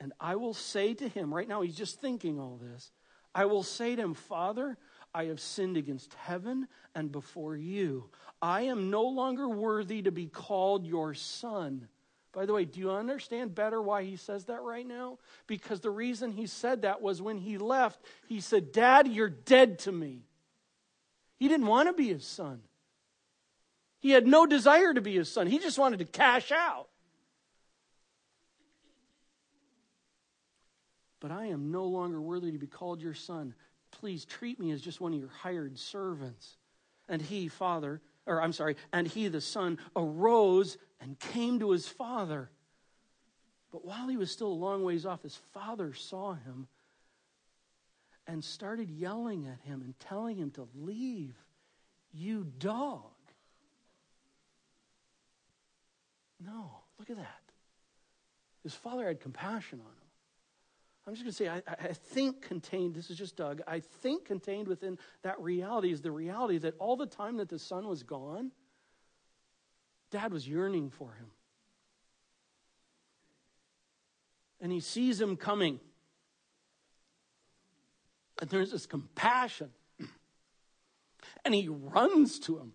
and 0.00 0.12
I 0.20 0.36
will 0.36 0.54
say 0.54 0.94
to 0.94 1.08
him, 1.08 1.32
right 1.32 1.48
now 1.48 1.62
he's 1.62 1.76
just 1.76 2.00
thinking 2.00 2.38
all 2.38 2.60
this. 2.62 2.90
I 3.34 3.46
will 3.46 3.62
say 3.62 3.96
to 3.96 4.02
him, 4.02 4.14
Father, 4.14 4.76
I 5.14 5.24
have 5.24 5.40
sinned 5.40 5.76
against 5.76 6.14
heaven 6.14 6.68
and 6.94 7.10
before 7.10 7.56
you. 7.56 8.10
I 8.40 8.62
am 8.62 8.90
no 8.90 9.04
longer 9.04 9.48
worthy 9.48 10.02
to 10.02 10.10
be 10.10 10.26
called 10.26 10.86
your 10.86 11.14
son. 11.14 11.88
By 12.32 12.44
the 12.44 12.52
way, 12.52 12.66
do 12.66 12.80
you 12.80 12.90
understand 12.90 13.54
better 13.54 13.80
why 13.80 14.04
he 14.04 14.16
says 14.16 14.44
that 14.46 14.62
right 14.62 14.86
now? 14.86 15.18
Because 15.46 15.80
the 15.80 15.90
reason 15.90 16.32
he 16.32 16.46
said 16.46 16.82
that 16.82 17.00
was 17.00 17.22
when 17.22 17.38
he 17.38 17.56
left, 17.56 17.98
he 18.28 18.40
said, 18.40 18.72
Dad, 18.72 19.08
you're 19.08 19.30
dead 19.30 19.78
to 19.80 19.92
me. 19.92 20.26
He 21.38 21.48
didn't 21.48 21.66
want 21.66 21.88
to 21.88 21.94
be 21.94 22.08
his 22.08 22.26
son. 22.26 22.60
He 24.00 24.10
had 24.10 24.26
no 24.26 24.44
desire 24.44 24.92
to 24.92 25.00
be 25.00 25.14
his 25.14 25.32
son. 25.32 25.46
He 25.46 25.58
just 25.58 25.78
wanted 25.78 26.00
to 26.00 26.04
cash 26.04 26.52
out. 26.52 26.88
But 31.20 31.30
I 31.30 31.46
am 31.46 31.70
no 31.70 31.84
longer 31.84 32.20
worthy 32.20 32.52
to 32.52 32.58
be 32.58 32.66
called 32.66 33.00
your 33.00 33.14
son. 33.14 33.54
Please 33.90 34.24
treat 34.24 34.60
me 34.60 34.70
as 34.72 34.80
just 34.80 35.00
one 35.00 35.14
of 35.14 35.18
your 35.18 35.30
hired 35.30 35.78
servants. 35.78 36.56
And 37.08 37.22
he, 37.22 37.48
father, 37.48 38.00
or 38.26 38.42
I'm 38.42 38.52
sorry, 38.52 38.76
and 38.92 39.06
he, 39.06 39.28
the 39.28 39.40
son, 39.40 39.78
arose 39.94 40.76
and 41.00 41.18
came 41.18 41.60
to 41.60 41.70
his 41.70 41.88
father. 41.88 42.50
But 43.72 43.84
while 43.84 44.08
he 44.08 44.16
was 44.16 44.30
still 44.30 44.48
a 44.48 44.48
long 44.48 44.82
ways 44.82 45.06
off, 45.06 45.22
his 45.22 45.38
father 45.52 45.92
saw 45.94 46.34
him 46.34 46.66
and 48.26 48.42
started 48.42 48.90
yelling 48.90 49.46
at 49.46 49.60
him 49.60 49.82
and 49.82 49.98
telling 50.00 50.36
him 50.36 50.50
to 50.52 50.68
leave. 50.74 51.34
You 52.12 52.46
dog. 52.58 53.02
No, 56.44 56.70
look 56.98 57.10
at 57.10 57.16
that. 57.16 57.42
His 58.62 58.74
father 58.74 59.06
had 59.06 59.20
compassion 59.20 59.80
on 59.80 59.86
him. 59.86 60.05
I'm 61.06 61.14
just 61.14 61.22
going 61.22 61.30
to 61.30 61.36
say, 61.36 61.48
I, 61.48 61.88
I, 61.88 61.92
think 61.92 62.42
contained, 62.42 62.96
this 62.96 63.10
is 63.10 63.16
just 63.16 63.36
Doug, 63.36 63.62
I 63.66 63.78
think 63.78 64.24
contained 64.24 64.66
within 64.66 64.98
that 65.22 65.40
reality 65.40 65.92
is 65.92 66.00
the 66.00 66.10
reality 66.10 66.58
that 66.58 66.74
all 66.80 66.96
the 66.96 67.06
time 67.06 67.36
that 67.36 67.48
the 67.48 67.60
son 67.60 67.86
was 67.86 68.02
gone, 68.02 68.50
dad 70.10 70.32
was 70.32 70.48
yearning 70.48 70.90
for 70.90 71.12
him. 71.12 71.26
And 74.60 74.72
he 74.72 74.80
sees 74.80 75.20
him 75.20 75.36
coming. 75.36 75.78
And 78.40 78.50
there's 78.50 78.72
this 78.72 78.86
compassion. 78.86 79.70
And 81.44 81.54
he 81.54 81.68
runs 81.68 82.40
to 82.40 82.58
him 82.58 82.72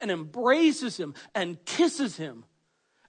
and 0.00 0.10
embraces 0.10 0.96
him 0.96 1.14
and 1.34 1.62
kisses 1.66 2.16
him. 2.16 2.44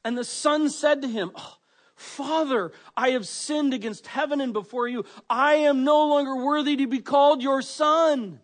And 0.03 0.17
the 0.17 0.25
son 0.25 0.69
said 0.69 1.01
to 1.03 1.07
him, 1.07 1.31
oh, 1.35 1.56
Father, 1.97 2.71
I 2.95 3.09
have 3.09 3.27
sinned 3.27 3.73
against 3.73 4.05
heaven 4.05 4.39
and 4.39 4.53
before 4.53 4.87
you. 4.87 5.03
I 5.27 5.55
am 5.55 5.83
no 5.83 6.07
longer 6.07 6.35
worthy 6.35 6.77
to 6.77 6.87
be 6.87 6.99
called 6.99 7.41
your 7.41 7.63
son. 7.63 8.39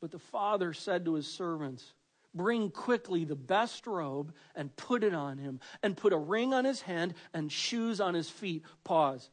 But 0.00 0.10
the 0.10 0.18
father 0.18 0.72
said 0.72 1.04
to 1.04 1.14
his 1.14 1.26
servants, 1.26 1.92
Bring 2.34 2.70
quickly 2.70 3.24
the 3.24 3.36
best 3.36 3.86
robe 3.86 4.34
and 4.54 4.74
put 4.74 5.04
it 5.04 5.14
on 5.14 5.36
him, 5.36 5.60
and 5.82 5.96
put 5.96 6.14
a 6.14 6.18
ring 6.18 6.54
on 6.54 6.64
his 6.64 6.80
hand 6.80 7.14
and 7.34 7.52
shoes 7.52 8.00
on 8.00 8.14
his 8.14 8.30
feet. 8.30 8.64
Pause. 8.82 9.28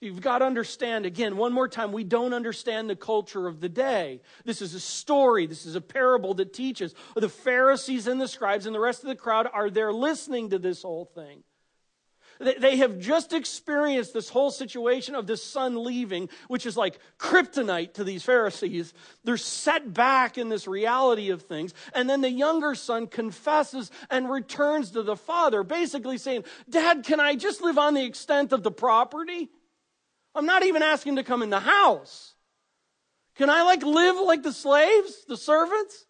You've 0.00 0.20
got 0.20 0.38
to 0.38 0.44
understand, 0.44 1.06
again, 1.06 1.36
one 1.36 1.52
more 1.52 1.68
time, 1.68 1.90
we 1.90 2.04
don't 2.04 2.32
understand 2.32 2.88
the 2.88 2.94
culture 2.94 3.48
of 3.48 3.60
the 3.60 3.68
day. 3.68 4.20
This 4.44 4.62
is 4.62 4.74
a 4.74 4.80
story. 4.80 5.46
This 5.46 5.66
is 5.66 5.74
a 5.74 5.80
parable 5.80 6.34
that 6.34 6.52
teaches. 6.52 6.94
The 7.16 7.28
Pharisees 7.28 8.06
and 8.06 8.20
the 8.20 8.28
scribes 8.28 8.66
and 8.66 8.74
the 8.74 8.80
rest 8.80 9.02
of 9.02 9.08
the 9.08 9.16
crowd 9.16 9.48
are 9.52 9.70
there 9.70 9.92
listening 9.92 10.50
to 10.50 10.58
this 10.58 10.82
whole 10.82 11.04
thing. 11.04 11.42
They 12.38 12.76
have 12.76 13.00
just 13.00 13.32
experienced 13.32 14.14
this 14.14 14.28
whole 14.28 14.52
situation 14.52 15.16
of 15.16 15.26
this 15.26 15.42
son 15.42 15.82
leaving, 15.82 16.28
which 16.46 16.66
is 16.66 16.76
like 16.76 17.00
kryptonite 17.18 17.94
to 17.94 18.04
these 18.04 18.22
Pharisees. 18.22 18.94
They're 19.24 19.36
set 19.36 19.92
back 19.92 20.38
in 20.38 20.48
this 20.48 20.68
reality 20.68 21.30
of 21.30 21.42
things. 21.42 21.74
And 21.92 22.08
then 22.08 22.20
the 22.20 22.30
younger 22.30 22.76
son 22.76 23.08
confesses 23.08 23.90
and 24.08 24.30
returns 24.30 24.92
to 24.92 25.02
the 25.02 25.16
father, 25.16 25.64
basically 25.64 26.18
saying, 26.18 26.44
Dad, 26.70 27.02
can 27.02 27.18
I 27.18 27.34
just 27.34 27.60
live 27.60 27.76
on 27.76 27.94
the 27.94 28.04
extent 28.04 28.52
of 28.52 28.62
the 28.62 28.70
property? 28.70 29.50
I'm 30.34 30.46
not 30.46 30.64
even 30.64 30.82
asking 30.82 31.16
to 31.16 31.24
come 31.24 31.42
in 31.42 31.50
the 31.50 31.60
house. 31.60 32.34
Can 33.36 33.50
I 33.50 33.62
like 33.62 33.82
live 33.82 34.16
like 34.16 34.42
the 34.42 34.52
slaves, 34.52 35.24
the 35.26 35.36
servants? 35.36 36.06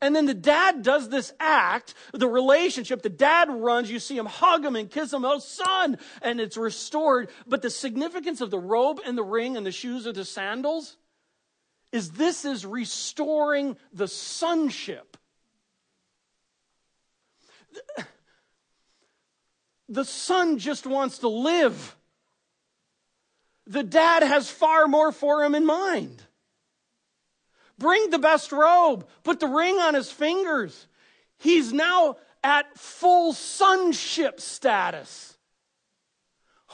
And 0.00 0.14
then 0.14 0.26
the 0.26 0.34
dad 0.34 0.82
does 0.82 1.08
this 1.08 1.32
act, 1.38 1.94
the 2.12 2.28
relationship. 2.28 3.02
The 3.02 3.08
dad 3.08 3.48
runs, 3.50 3.90
you 3.90 3.98
see 3.98 4.16
him 4.16 4.26
hug 4.26 4.64
him 4.64 4.76
and 4.76 4.90
kiss 4.90 5.12
him, 5.12 5.24
oh 5.24 5.38
son, 5.38 5.98
and 6.20 6.40
it's 6.40 6.56
restored. 6.56 7.30
But 7.46 7.62
the 7.62 7.70
significance 7.70 8.40
of 8.40 8.50
the 8.50 8.58
robe 8.58 9.00
and 9.06 9.16
the 9.16 9.22
ring 9.22 9.56
and 9.56 9.64
the 9.64 9.72
shoes 9.72 10.06
or 10.06 10.12
the 10.12 10.24
sandals 10.24 10.96
is 11.92 12.12
this 12.12 12.44
is 12.44 12.66
restoring 12.66 13.76
the 13.92 14.08
sonship. 14.08 15.16
The 19.88 20.04
son 20.04 20.58
just 20.58 20.86
wants 20.86 21.18
to 21.18 21.28
live. 21.28 21.96
The 23.66 23.82
dad 23.82 24.22
has 24.22 24.50
far 24.50 24.86
more 24.86 25.12
for 25.12 25.42
him 25.42 25.54
in 25.54 25.64
mind. 25.64 26.22
Bring 27.78 28.10
the 28.10 28.18
best 28.18 28.52
robe, 28.52 29.08
put 29.22 29.40
the 29.40 29.46
ring 29.46 29.78
on 29.78 29.94
his 29.94 30.10
fingers. 30.10 30.86
He's 31.38 31.72
now 31.72 32.16
at 32.42 32.78
full 32.78 33.32
sonship 33.32 34.40
status. 34.40 35.36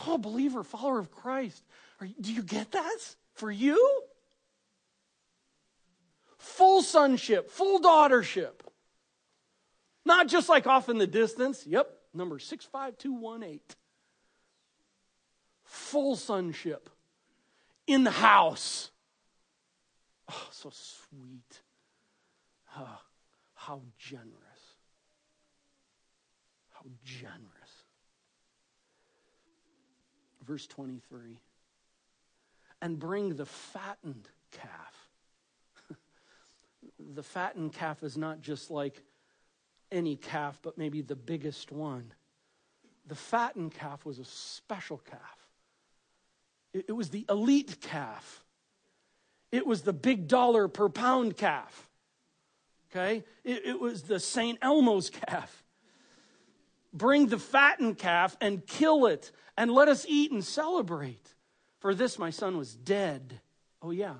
Oh, 0.06 0.18
believer, 0.18 0.62
follower 0.64 0.98
of 0.98 1.10
Christ, 1.10 1.62
do 2.20 2.32
you 2.32 2.42
get 2.42 2.72
that 2.72 2.98
for 3.34 3.50
you? 3.50 4.02
Full 6.38 6.82
sonship, 6.82 7.50
full 7.50 7.80
daughtership. 7.80 8.60
Not 10.04 10.28
just 10.28 10.48
like 10.48 10.66
off 10.66 10.88
in 10.88 10.98
the 10.98 11.06
distance. 11.06 11.66
Yep, 11.66 11.90
number 12.14 12.38
65218 12.38 13.60
full 15.70 16.16
sonship 16.16 16.90
in 17.86 18.04
the 18.04 18.10
house. 18.10 18.90
Oh, 20.28 20.48
so 20.50 20.70
sweet. 20.70 21.62
Oh, 22.76 22.98
how 23.54 23.82
generous. 23.98 24.28
How 26.70 26.82
generous. 27.04 27.84
Verse 30.44 30.66
23 30.66 31.38
and 32.82 32.98
bring 32.98 33.36
the 33.36 33.46
fattened 33.46 34.28
calf. 34.50 35.08
the 36.98 37.22
fattened 37.22 37.72
calf 37.72 38.02
is 38.02 38.16
not 38.16 38.40
just 38.40 38.70
like 38.70 39.02
any 39.92 40.16
calf, 40.16 40.58
but 40.62 40.78
maybe 40.78 41.02
the 41.02 41.16
biggest 41.16 41.70
one. 41.72 42.12
The 43.06 43.14
fattened 43.14 43.74
calf 43.74 44.06
was 44.06 44.18
a 44.18 44.24
special 44.24 44.98
calf. 44.98 45.39
It 46.72 46.94
was 46.94 47.10
the 47.10 47.26
elite 47.28 47.80
calf. 47.80 48.44
It 49.50 49.66
was 49.66 49.82
the 49.82 49.92
big 49.92 50.28
dollar 50.28 50.68
per 50.68 50.88
pound 50.88 51.36
calf. 51.36 51.88
Okay? 52.90 53.24
It, 53.44 53.62
it 53.66 53.80
was 53.80 54.02
the 54.02 54.20
St. 54.20 54.58
Elmo's 54.62 55.10
calf. 55.10 55.64
Bring 56.92 57.26
the 57.26 57.38
fattened 57.38 57.98
calf 57.98 58.36
and 58.40 58.66
kill 58.66 59.06
it, 59.06 59.30
and 59.56 59.70
let 59.70 59.88
us 59.88 60.04
eat 60.08 60.32
and 60.32 60.44
celebrate. 60.44 61.34
For 61.80 61.94
this 61.94 62.18
my 62.18 62.30
son 62.30 62.56
was 62.56 62.74
dead. 62.74 63.40
Oh, 63.80 63.90
yeah. 63.90 64.14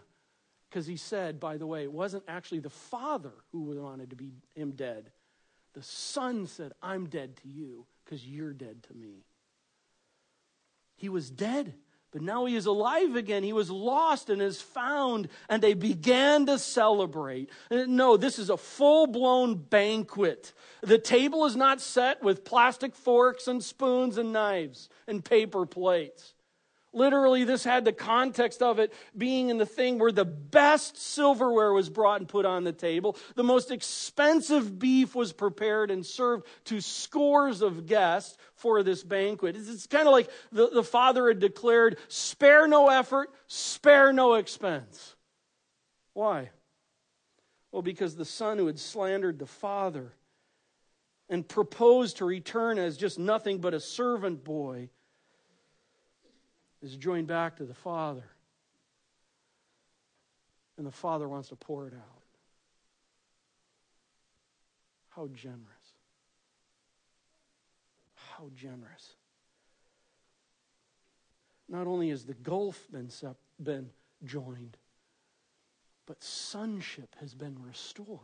Because 0.68 0.86
he 0.86 0.96
said, 0.96 1.40
by 1.40 1.56
the 1.56 1.66
way, 1.66 1.82
it 1.82 1.92
wasn't 1.92 2.22
actually 2.28 2.60
the 2.60 2.70
father 2.70 3.32
who 3.50 3.62
wanted 3.62 4.10
to 4.10 4.16
be 4.16 4.32
him 4.54 4.72
dead. 4.72 5.10
The 5.74 5.82
son 5.82 6.46
said, 6.46 6.72
I'm 6.82 7.06
dead 7.06 7.36
to 7.38 7.48
you 7.48 7.86
because 8.04 8.26
you're 8.26 8.52
dead 8.52 8.84
to 8.84 8.94
me. 8.94 9.24
He 10.96 11.08
was 11.08 11.30
dead, 11.30 11.74
but 12.12 12.22
now 12.22 12.44
he 12.44 12.56
is 12.56 12.66
alive 12.66 13.14
again. 13.14 13.42
He 13.42 13.52
was 13.52 13.70
lost 13.70 14.30
and 14.30 14.42
is 14.42 14.60
found, 14.60 15.28
and 15.48 15.62
they 15.62 15.74
began 15.74 16.46
to 16.46 16.58
celebrate. 16.58 17.50
Uh, 17.70 17.84
no, 17.86 18.16
this 18.16 18.38
is 18.38 18.50
a 18.50 18.56
full 18.56 19.06
blown 19.06 19.54
banquet. 19.54 20.52
The 20.82 20.98
table 20.98 21.46
is 21.46 21.54
not 21.54 21.80
set 21.80 22.22
with 22.22 22.44
plastic 22.44 22.96
forks 22.96 23.46
and 23.46 23.62
spoons 23.62 24.18
and 24.18 24.32
knives 24.32 24.88
and 25.06 25.24
paper 25.24 25.66
plates. 25.66 26.34
Literally, 26.92 27.44
this 27.44 27.62
had 27.62 27.84
the 27.84 27.92
context 27.92 28.62
of 28.62 28.80
it 28.80 28.92
being 29.16 29.48
in 29.48 29.58
the 29.58 29.66
thing 29.66 30.00
where 30.00 30.10
the 30.10 30.24
best 30.24 30.96
silverware 30.96 31.72
was 31.72 31.88
brought 31.88 32.20
and 32.20 32.28
put 32.28 32.44
on 32.44 32.64
the 32.64 32.72
table. 32.72 33.16
The 33.36 33.44
most 33.44 33.70
expensive 33.70 34.76
beef 34.76 35.14
was 35.14 35.32
prepared 35.32 35.92
and 35.92 36.04
served 36.04 36.46
to 36.64 36.80
scores 36.80 37.62
of 37.62 37.86
guests 37.86 38.36
for 38.54 38.82
this 38.82 39.04
banquet. 39.04 39.54
It's, 39.54 39.68
it's 39.68 39.86
kind 39.86 40.08
of 40.08 40.12
like 40.12 40.30
the, 40.50 40.68
the 40.68 40.82
father 40.82 41.28
had 41.28 41.38
declared 41.38 41.96
spare 42.08 42.66
no 42.66 42.88
effort, 42.88 43.30
spare 43.46 44.12
no 44.12 44.34
expense. 44.34 45.14
Why? 46.12 46.50
Well, 47.70 47.82
because 47.82 48.16
the 48.16 48.24
son 48.24 48.58
who 48.58 48.66
had 48.66 48.80
slandered 48.80 49.38
the 49.38 49.46
father 49.46 50.12
and 51.28 51.46
proposed 51.46 52.16
to 52.16 52.24
return 52.24 52.78
as 52.78 52.96
just 52.96 53.16
nothing 53.16 53.60
but 53.60 53.74
a 53.74 53.80
servant 53.80 54.42
boy 54.42 54.90
is 56.82 56.96
joined 56.96 57.26
back 57.26 57.56
to 57.56 57.64
the 57.64 57.74
Father. 57.74 58.24
And 60.78 60.86
the 60.86 60.92
Father 60.92 61.28
wants 61.28 61.50
to 61.50 61.56
pour 61.56 61.86
it 61.86 61.94
out. 61.94 62.22
How 65.10 65.28
generous. 65.28 65.58
How 68.14 68.48
generous. 68.54 69.14
Not 71.68 71.86
only 71.86 72.08
has 72.08 72.24
the 72.24 72.34
gulf 72.34 72.86
been, 72.90 73.10
sep- 73.10 73.36
been 73.62 73.90
joined, 74.24 74.76
but 76.06 76.22
sonship 76.22 77.14
has 77.20 77.34
been 77.34 77.56
restored. 77.62 78.18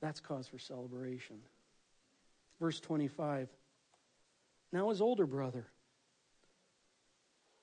That's 0.00 0.20
cause 0.20 0.46
for 0.48 0.58
celebration. 0.58 1.36
Verse 2.60 2.80
25 2.80 3.48
now 4.72 4.88
his 4.88 5.00
older 5.00 5.26
brother. 5.26 5.66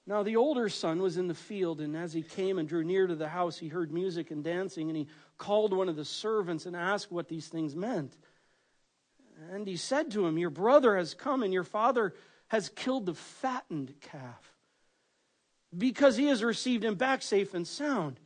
Now 0.09 0.23
the 0.23 0.37
older 0.37 0.69
son 0.69 1.01
was 1.01 1.17
in 1.17 1.27
the 1.27 1.35
field, 1.35 1.81
and 1.81 1.95
as 1.95 2.13
he 2.13 2.23
came 2.23 2.57
and 2.57 2.67
drew 2.67 2.83
near 2.83 3.05
to 3.05 3.15
the 3.15 3.27
house, 3.29 3.57
he 3.57 3.67
heard 3.67 3.91
music 3.91 4.31
and 4.31 4.43
dancing, 4.43 4.89
and 4.89 4.97
he 4.97 5.07
called 5.37 5.71
one 5.71 5.87
of 5.87 5.95
the 5.95 6.03
servants 6.03 6.65
and 6.65 6.75
asked 6.75 7.11
what 7.11 7.27
these 7.27 7.47
things 7.47 7.75
meant. 7.75 8.17
And 9.51 9.67
he 9.67 9.77
said 9.77 10.09
to 10.11 10.25
him, 10.25 10.39
Your 10.39 10.49
brother 10.49 10.97
has 10.97 11.13
come, 11.13 11.43
and 11.43 11.53
your 11.53 11.63
father 11.63 12.15
has 12.47 12.69
killed 12.69 13.05
the 13.05 13.13
fattened 13.13 13.93
calf, 14.01 14.55
because 15.77 16.17
he 16.17 16.25
has 16.25 16.43
received 16.43 16.83
him 16.83 16.95
back 16.95 17.21
safe 17.21 17.53
and 17.53 17.67
sound. 17.67 18.19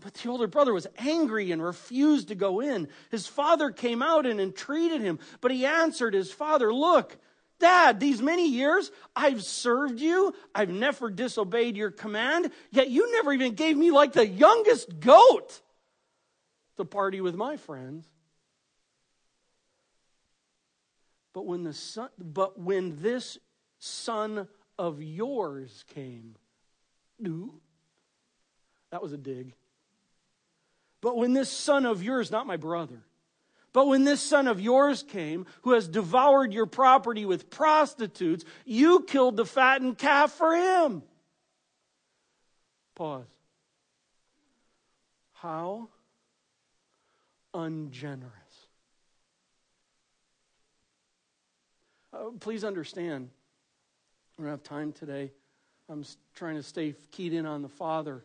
But 0.00 0.14
the 0.14 0.30
older 0.30 0.46
brother 0.46 0.72
was 0.72 0.86
angry 0.96 1.50
and 1.50 1.62
refused 1.62 2.28
to 2.28 2.34
go 2.34 2.60
in. 2.60 2.88
His 3.10 3.26
father 3.26 3.70
came 3.70 4.00
out 4.00 4.24
and 4.24 4.40
entreated 4.40 5.02
him, 5.02 5.18
but 5.40 5.50
he 5.50 5.66
answered 5.66 6.14
his 6.14 6.32
father, 6.32 6.72
Look, 6.72 7.18
Dad, 7.60 7.98
these 7.98 8.22
many 8.22 8.48
years 8.48 8.90
I've 9.16 9.42
served 9.42 10.00
you. 10.00 10.34
I've 10.54 10.70
never 10.70 11.10
disobeyed 11.10 11.76
your 11.76 11.90
command, 11.90 12.50
yet 12.70 12.88
you 12.90 13.12
never 13.12 13.32
even 13.32 13.54
gave 13.54 13.76
me 13.76 13.90
like 13.90 14.12
the 14.12 14.26
youngest 14.26 15.00
goat 15.00 15.60
to 16.76 16.84
party 16.84 17.20
with 17.20 17.34
my 17.34 17.56
friends. 17.56 18.06
But 21.32 21.46
when 21.46 21.64
the 21.64 21.72
son, 21.72 22.08
but 22.18 22.58
when 22.58 23.00
this 23.02 23.38
son 23.78 24.48
of 24.78 25.02
yours 25.02 25.84
came, 25.94 26.36
do 27.20 27.60
that 28.90 29.02
was 29.02 29.12
a 29.12 29.18
dig. 29.18 29.54
But 31.00 31.16
when 31.16 31.32
this 31.32 31.50
son 31.50 31.86
of 31.86 32.02
yours, 32.02 32.30
not 32.30 32.46
my 32.46 32.56
brother, 32.56 33.04
but 33.78 33.86
when 33.86 34.02
this 34.02 34.20
son 34.20 34.48
of 34.48 34.60
yours 34.60 35.04
came, 35.04 35.46
who 35.62 35.70
has 35.74 35.86
devoured 35.86 36.52
your 36.52 36.66
property 36.66 37.24
with 37.24 37.48
prostitutes, 37.48 38.44
you 38.64 39.04
killed 39.04 39.36
the 39.36 39.46
fattened 39.46 39.96
calf 39.98 40.32
for 40.32 40.52
him. 40.52 41.00
Pause. 42.96 43.28
How 45.34 45.90
ungenerous. 47.54 48.32
Uh, 52.12 52.30
please 52.40 52.64
understand, 52.64 53.30
I 54.36 54.42
don't 54.42 54.50
have 54.50 54.64
time 54.64 54.90
today. 54.90 55.30
I'm 55.88 56.04
trying 56.34 56.56
to 56.56 56.64
stay 56.64 56.96
keyed 57.12 57.32
in 57.32 57.46
on 57.46 57.62
the 57.62 57.68
father. 57.68 58.24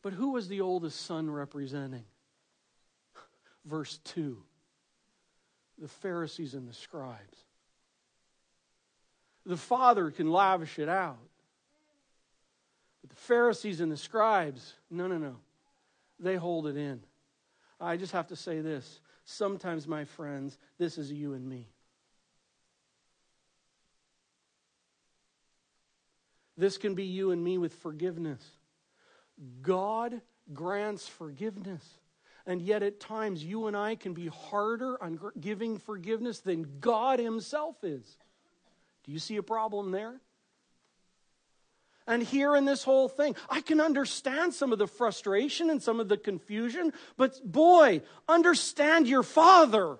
But 0.00 0.12
who 0.12 0.30
was 0.30 0.46
the 0.46 0.60
oldest 0.60 1.04
son 1.04 1.28
representing? 1.28 2.04
Verse 3.66 3.98
2 4.04 4.38
the 5.78 5.88
Pharisees 5.88 6.54
and 6.54 6.68
the 6.68 6.72
scribes. 6.72 7.44
The 9.44 9.56
Father 9.56 10.10
can 10.10 10.30
lavish 10.30 10.78
it 10.78 10.88
out. 10.88 11.18
But 13.02 13.10
the 13.10 13.16
Pharisees 13.16 13.80
and 13.80 13.92
the 13.92 13.96
scribes, 13.96 14.74
no, 14.90 15.06
no, 15.06 15.18
no. 15.18 15.36
They 16.18 16.36
hold 16.36 16.66
it 16.66 16.76
in. 16.76 17.00
I 17.78 17.96
just 17.96 18.12
have 18.12 18.28
to 18.28 18.36
say 18.36 18.60
this. 18.60 19.00
Sometimes, 19.24 19.86
my 19.86 20.04
friends, 20.04 20.56
this 20.78 20.98
is 20.98 21.12
you 21.12 21.34
and 21.34 21.46
me. 21.46 21.68
This 26.56 26.78
can 26.78 26.94
be 26.94 27.04
you 27.04 27.32
and 27.32 27.44
me 27.44 27.58
with 27.58 27.74
forgiveness. 27.74 28.42
God 29.60 30.22
grants 30.54 31.06
forgiveness. 31.06 31.84
And 32.46 32.62
yet, 32.62 32.82
at 32.82 33.00
times, 33.00 33.42
you 33.42 33.66
and 33.66 33.76
I 33.76 33.96
can 33.96 34.14
be 34.14 34.28
harder 34.28 35.02
on 35.02 35.18
giving 35.40 35.78
forgiveness 35.78 36.40
than 36.40 36.78
God 36.80 37.18
Himself 37.18 37.82
is. 37.82 38.18
Do 39.04 39.12
you 39.12 39.18
see 39.18 39.36
a 39.36 39.42
problem 39.42 39.90
there? 39.90 40.20
And 42.06 42.22
here 42.22 42.54
in 42.54 42.64
this 42.64 42.84
whole 42.84 43.08
thing, 43.08 43.34
I 43.50 43.60
can 43.60 43.80
understand 43.80 44.54
some 44.54 44.72
of 44.72 44.78
the 44.78 44.86
frustration 44.86 45.70
and 45.70 45.82
some 45.82 45.98
of 45.98 46.08
the 46.08 46.16
confusion, 46.16 46.92
but 47.16 47.40
boy, 47.44 48.02
understand 48.28 49.08
your 49.08 49.24
Father. 49.24 49.98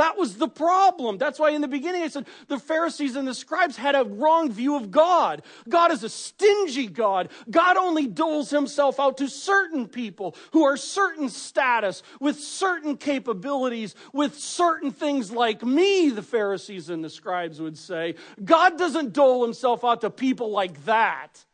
That 0.00 0.16
was 0.16 0.38
the 0.38 0.48
problem. 0.48 1.18
That's 1.18 1.38
why 1.38 1.50
in 1.50 1.60
the 1.60 1.68
beginning 1.68 2.00
I 2.00 2.08
said 2.08 2.26
the 2.48 2.58
Pharisees 2.58 3.16
and 3.16 3.28
the 3.28 3.34
scribes 3.34 3.76
had 3.76 3.94
a 3.94 4.02
wrong 4.02 4.50
view 4.50 4.76
of 4.76 4.90
God. 4.90 5.42
God 5.68 5.92
is 5.92 6.02
a 6.02 6.08
stingy 6.08 6.86
God. 6.86 7.28
God 7.50 7.76
only 7.76 8.06
doles 8.06 8.48
himself 8.48 8.98
out 8.98 9.18
to 9.18 9.28
certain 9.28 9.86
people 9.86 10.34
who 10.52 10.64
are 10.64 10.78
certain 10.78 11.28
status, 11.28 12.02
with 12.18 12.40
certain 12.40 12.96
capabilities, 12.96 13.94
with 14.14 14.38
certain 14.38 14.90
things 14.90 15.30
like 15.30 15.62
me, 15.62 16.08
the 16.08 16.22
Pharisees 16.22 16.88
and 16.88 17.04
the 17.04 17.10
scribes 17.10 17.60
would 17.60 17.76
say. 17.76 18.14
God 18.42 18.78
doesn't 18.78 19.12
dole 19.12 19.44
himself 19.44 19.84
out 19.84 20.00
to 20.00 20.08
people 20.08 20.50
like 20.50 20.82
that. 20.86 21.44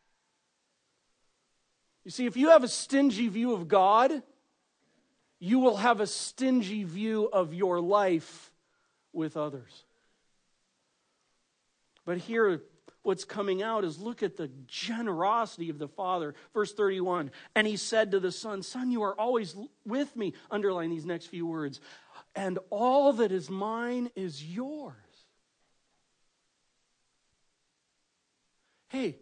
You 2.05 2.13
see, 2.13 2.27
if 2.27 2.37
you 2.37 2.51
have 2.51 2.63
a 2.63 2.69
stingy 2.69 3.27
view 3.27 3.55
of 3.55 3.67
God, 3.67 4.23
you 5.39 5.59
will 5.59 5.77
have 5.77 6.01
a 6.01 6.07
stingy 6.07 6.85
view 6.85 7.29
of 7.33 7.53
your 7.53 7.81
life 7.81 8.51
with 9.13 9.37
others. 9.37 9.85
But 12.05 12.19
here, 12.19 12.63
what's 13.03 13.25
coming 13.25 13.63
out 13.63 13.85
is 13.85 13.99
look 13.99 14.23
at 14.23 14.37
the 14.37 14.51
generosity 14.67 15.71
of 15.71 15.79
the 15.79 15.89
Father. 15.89 16.35
Verse 16.55 16.73
31 16.73 17.31
And 17.55 17.67
he 17.67 17.77
said 17.77 18.13
to 18.13 18.21
the 18.21 18.33
Son, 18.33 18.63
Son, 18.63 18.91
you 18.91 19.03
are 19.03 19.19
always 19.19 19.55
with 19.85 20.15
me. 20.17 20.35
Underline 20.51 20.91
these 20.91 21.07
next 21.07 21.27
few 21.27 21.47
words. 21.47 21.81
And 22.35 22.59
all 22.71 23.15
that 23.15 23.33
is 23.33 23.51
mine 23.51 24.11
is 24.15 24.45
yours. 24.45 24.95
Hey, 28.89 29.19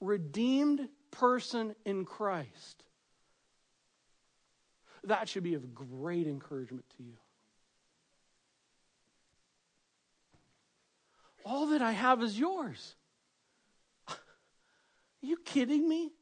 redeemed 0.00 0.88
person 1.10 1.74
in 1.84 2.04
Christ 2.04 2.84
that 5.06 5.28
should 5.28 5.42
be 5.42 5.54
of 5.54 5.74
great 5.74 6.26
encouragement 6.26 6.84
to 6.96 7.02
you. 7.02 7.14
All 11.44 11.68
that 11.68 11.82
I 11.82 11.92
have 11.92 12.22
is 12.22 12.38
yours. 12.38 12.96
Are 14.08 14.16
you 15.22 15.36
kidding 15.44 15.88
me? 15.88 16.12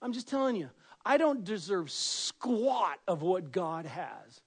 I'm 0.00 0.12
just 0.12 0.28
telling 0.28 0.54
you, 0.54 0.70
I 1.04 1.16
don't 1.16 1.44
deserve 1.44 1.90
squat 1.90 2.98
of 3.08 3.22
what 3.22 3.50
God 3.50 3.86
has. 3.86 4.40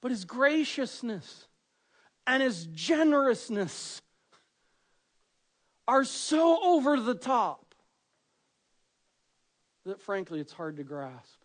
But 0.00 0.12
His 0.12 0.24
graciousness 0.24 1.48
and 2.26 2.42
his 2.42 2.66
generousness 2.66 4.02
are 5.86 6.04
so 6.04 6.58
over 6.62 7.00
the 7.00 7.14
top 7.14 7.65
that 9.86 10.00
frankly 10.00 10.40
it's 10.40 10.52
hard 10.52 10.76
to 10.76 10.84
grasp. 10.84 11.40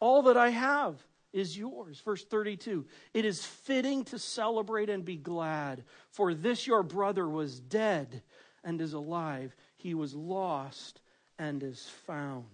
All 0.00 0.22
that 0.22 0.36
I 0.36 0.50
have 0.50 1.02
is 1.32 1.58
yours. 1.58 2.00
Verse 2.00 2.24
32 2.24 2.86
It 3.12 3.24
is 3.24 3.44
fitting 3.44 4.04
to 4.04 4.18
celebrate 4.18 4.88
and 4.88 5.04
be 5.04 5.16
glad, 5.16 5.84
for 6.10 6.34
this 6.34 6.66
your 6.66 6.82
brother 6.82 7.28
was 7.28 7.58
dead 7.60 8.22
and 8.64 8.80
is 8.80 8.92
alive. 8.92 9.54
He 9.76 9.94
was 9.94 10.14
lost 10.14 11.00
and 11.38 11.62
is 11.62 11.88
found. 12.06 12.44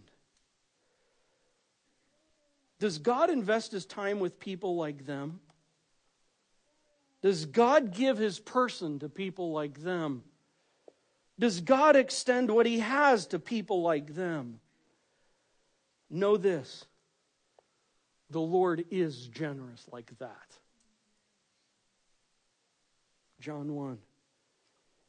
Does 2.79 2.99
God 2.99 3.31
invest 3.31 3.73
his 3.73 3.87
time 3.87 4.21
with 4.21 4.39
people 4.39 4.77
like 4.77 5.07
them? 5.07 5.41
Does 7.23 7.47
God 7.47 7.95
give 7.95 8.19
his 8.19 8.39
person 8.39 8.99
to 8.99 9.09
people 9.09 9.53
like 9.53 9.83
them? 9.83 10.23
Does 11.39 11.61
God 11.61 11.97
extend 11.97 12.51
what 12.51 12.67
he 12.67 12.79
has 12.79 13.27
to 13.29 13.39
people 13.39 13.83
like 13.83 14.15
them? 14.15 14.61
Know 16.11 16.37
this 16.37 16.85
the 18.31 18.41
Lord 18.41 18.85
is 18.91 19.29
generous 19.29 19.87
like 19.93 20.17
that. 20.19 20.59
John 23.41 23.75
1. 23.75 23.99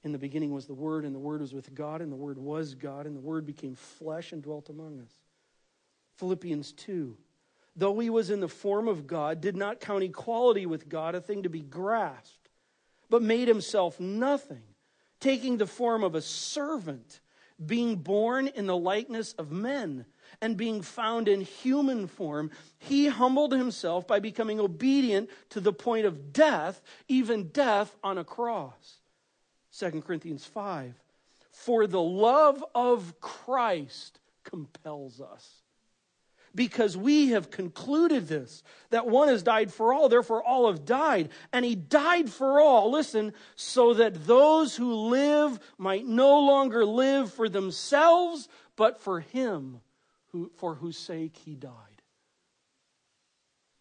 In 0.04 0.12
the 0.12 0.18
beginning 0.20 0.52
was 0.52 0.68
the 0.68 0.74
Word, 0.74 1.06
and 1.06 1.16
the 1.16 1.20
Word 1.20 1.42
was 1.42 1.54
with 1.54 1.74
God, 1.74 2.02
and 2.02 2.12
the 2.12 2.18
Word 2.18 2.38
was 2.38 2.76
God, 2.76 3.08
and 3.08 3.16
the 3.16 3.22
Word 3.22 3.46
became 3.46 3.76
flesh 3.76 4.34
and 4.34 4.44
dwelt 4.44 4.70
among 4.70 5.00
us. 5.00 5.12
Philippians 6.18 6.74
2 6.74 7.18
though 7.76 8.00
he 8.00 8.10
was 8.10 8.30
in 8.30 8.40
the 8.40 8.48
form 8.48 8.88
of 8.88 9.06
God, 9.06 9.42
did 9.42 9.56
not 9.56 9.80
count 9.80 10.04
equality 10.04 10.66
with 10.66 10.88
God 10.88 11.16
a 11.16 11.22
thing 11.22 11.44
to 11.44 11.50
be 11.50 11.62
grasped, 11.62 12.50
but 13.10 13.22
made 13.22 13.48
himself 13.48 14.00
nothing, 14.00 14.64
taking 15.26 15.58
the 15.58 15.66
form 15.66 16.04
of 16.04 16.14
a 16.14 16.22
servant, 16.22 17.20
being 17.66 17.96
born 17.96 18.48
in 18.48 18.68
the 18.68 18.78
likeness 18.78 19.34
of 19.34 19.52
men, 19.52 20.06
and 20.40 20.56
being 20.56 20.84
found 20.84 21.28
in 21.28 21.42
human 21.42 22.06
form, 22.06 22.52
he 22.78 23.08
humbled 23.08 23.52
himself 23.52 24.06
by 24.06 24.20
becoming 24.20 24.60
obedient 24.60 25.28
to 25.50 25.60
the 25.60 25.74
point 25.74 26.06
of 26.06 26.32
death, 26.32 26.80
even 27.08 27.48
death 27.48 27.96
on 28.04 28.20
a 28.20 28.24
cross. 28.24 29.00
2 29.80 30.04
Corinthians 30.04 30.46
5. 30.46 30.94
For 31.52 31.88
the 31.88 32.02
love 32.02 32.64
of 32.76 33.20
Christ 33.20 34.20
compels 34.44 35.20
us 35.20 35.65
because 36.56 36.96
we 36.96 37.30
have 37.30 37.52
concluded 37.52 38.28
this 38.28 38.64
that 38.90 39.08
one 39.08 39.28
has 39.28 39.44
died 39.44 39.74
for 39.74 39.94
all, 39.94 40.08
therefore 40.08 40.42
all 40.42 40.72
have 40.72 40.86
died. 40.86 41.30
And 41.52 41.66
he 41.66 41.76
died 41.76 42.30
for 42.30 42.62
all, 42.62 42.92
listen, 42.92 43.34
so 43.56 43.94
that 43.96 44.26
those 44.26 44.76
who 44.76 44.96
live 44.96 45.60
might 45.78 46.06
no 46.06 46.40
longer 46.40 46.86
live 46.86 47.34
for 47.34 47.50
themselves, 47.50 48.48
but 48.76 49.02
for 49.02 49.20
him 49.20 49.82
who, 50.32 50.50
for 50.56 50.76
whose 50.76 50.98
sake 50.98 51.36
he 51.36 51.56
died. 51.56 51.72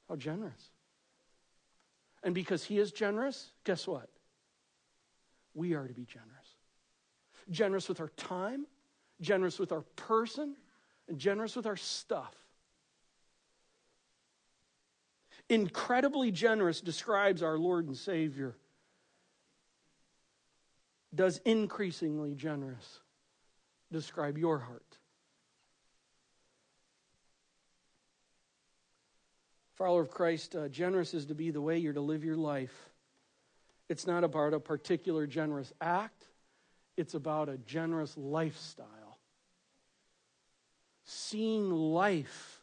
How 0.08 0.16
generous. 0.16 0.70
And 2.22 2.34
because 2.34 2.64
he 2.64 2.78
is 2.78 2.90
generous, 2.90 3.50
guess 3.64 3.86
what? 3.86 4.08
We 5.54 5.74
are 5.74 5.86
to 5.86 5.94
be 5.94 6.04
generous. 6.04 6.30
Generous 7.50 7.88
with 7.88 8.00
our 8.00 8.08
time, 8.16 8.66
generous 9.20 9.58
with 9.58 9.70
our 9.70 9.82
person, 9.96 10.56
and 11.08 11.18
generous 11.18 11.54
with 11.54 11.66
our 11.66 11.76
stuff. 11.76 12.34
Incredibly 15.48 16.30
generous 16.30 16.80
describes 16.80 17.42
our 17.42 17.58
Lord 17.58 17.86
and 17.86 17.96
Savior. 17.96 18.56
Does 21.14 21.38
increasingly 21.44 22.34
generous 22.34 23.00
describe 23.92 24.36
your 24.36 24.58
heart? 24.58 24.82
Follower 29.74 30.02
of 30.02 30.10
Christ, 30.10 30.54
uh, 30.54 30.68
generous 30.68 31.14
is 31.14 31.26
to 31.26 31.34
be 31.34 31.50
the 31.50 31.60
way 31.60 31.78
you're 31.78 31.92
to 31.92 32.00
live 32.00 32.24
your 32.24 32.36
life. 32.36 32.90
It's 33.88 34.06
not 34.06 34.24
about 34.24 34.54
a 34.54 34.60
particular 34.60 35.26
generous 35.26 35.72
act, 35.80 36.26
it's 36.96 37.14
about 37.14 37.48
a 37.48 37.58
generous 37.58 38.16
lifestyle. 38.16 39.18
Seeing 41.04 41.70
life 41.70 42.62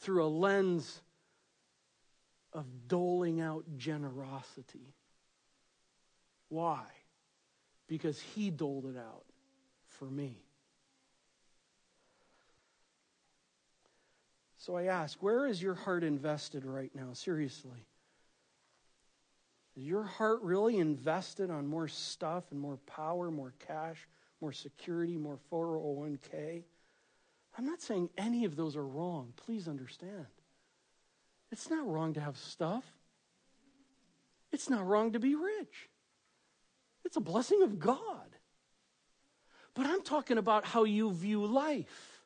through 0.00 0.24
a 0.24 0.28
lens 0.28 1.00
of 2.58 2.88
doling 2.88 3.40
out 3.40 3.64
generosity. 3.76 4.94
Why? 6.48 6.82
Because 7.86 8.20
he 8.20 8.50
doled 8.50 8.86
it 8.86 8.98
out 8.98 9.24
for 9.86 10.06
me. 10.06 10.42
So 14.58 14.76
I 14.76 14.84
ask, 14.84 15.22
where 15.22 15.46
is 15.46 15.62
your 15.62 15.74
heart 15.74 16.02
invested 16.02 16.64
right 16.64 16.90
now? 16.94 17.12
Seriously. 17.12 17.86
Is 19.76 19.84
your 19.84 20.02
heart 20.02 20.42
really 20.42 20.78
invested 20.78 21.50
on 21.50 21.66
more 21.66 21.86
stuff 21.86 22.44
and 22.50 22.60
more 22.60 22.78
power, 22.84 23.30
more 23.30 23.54
cash, 23.66 24.08
more 24.40 24.52
security, 24.52 25.16
more 25.16 25.38
401k? 25.52 26.64
I'm 27.56 27.66
not 27.66 27.80
saying 27.80 28.10
any 28.18 28.44
of 28.44 28.56
those 28.56 28.76
are 28.76 28.86
wrong. 28.86 29.32
Please 29.36 29.68
understand. 29.68 30.26
It's 31.50 31.70
not 31.70 31.86
wrong 31.86 32.14
to 32.14 32.20
have 32.20 32.36
stuff. 32.36 32.84
It's 34.52 34.70
not 34.70 34.86
wrong 34.86 35.12
to 35.12 35.20
be 35.20 35.34
rich. 35.34 35.88
It's 37.04 37.16
a 37.16 37.20
blessing 37.20 37.62
of 37.62 37.78
God. 37.78 38.36
But 39.74 39.86
I'm 39.86 40.02
talking 40.02 40.38
about 40.38 40.64
how 40.64 40.84
you 40.84 41.12
view 41.12 41.46
life. 41.46 42.22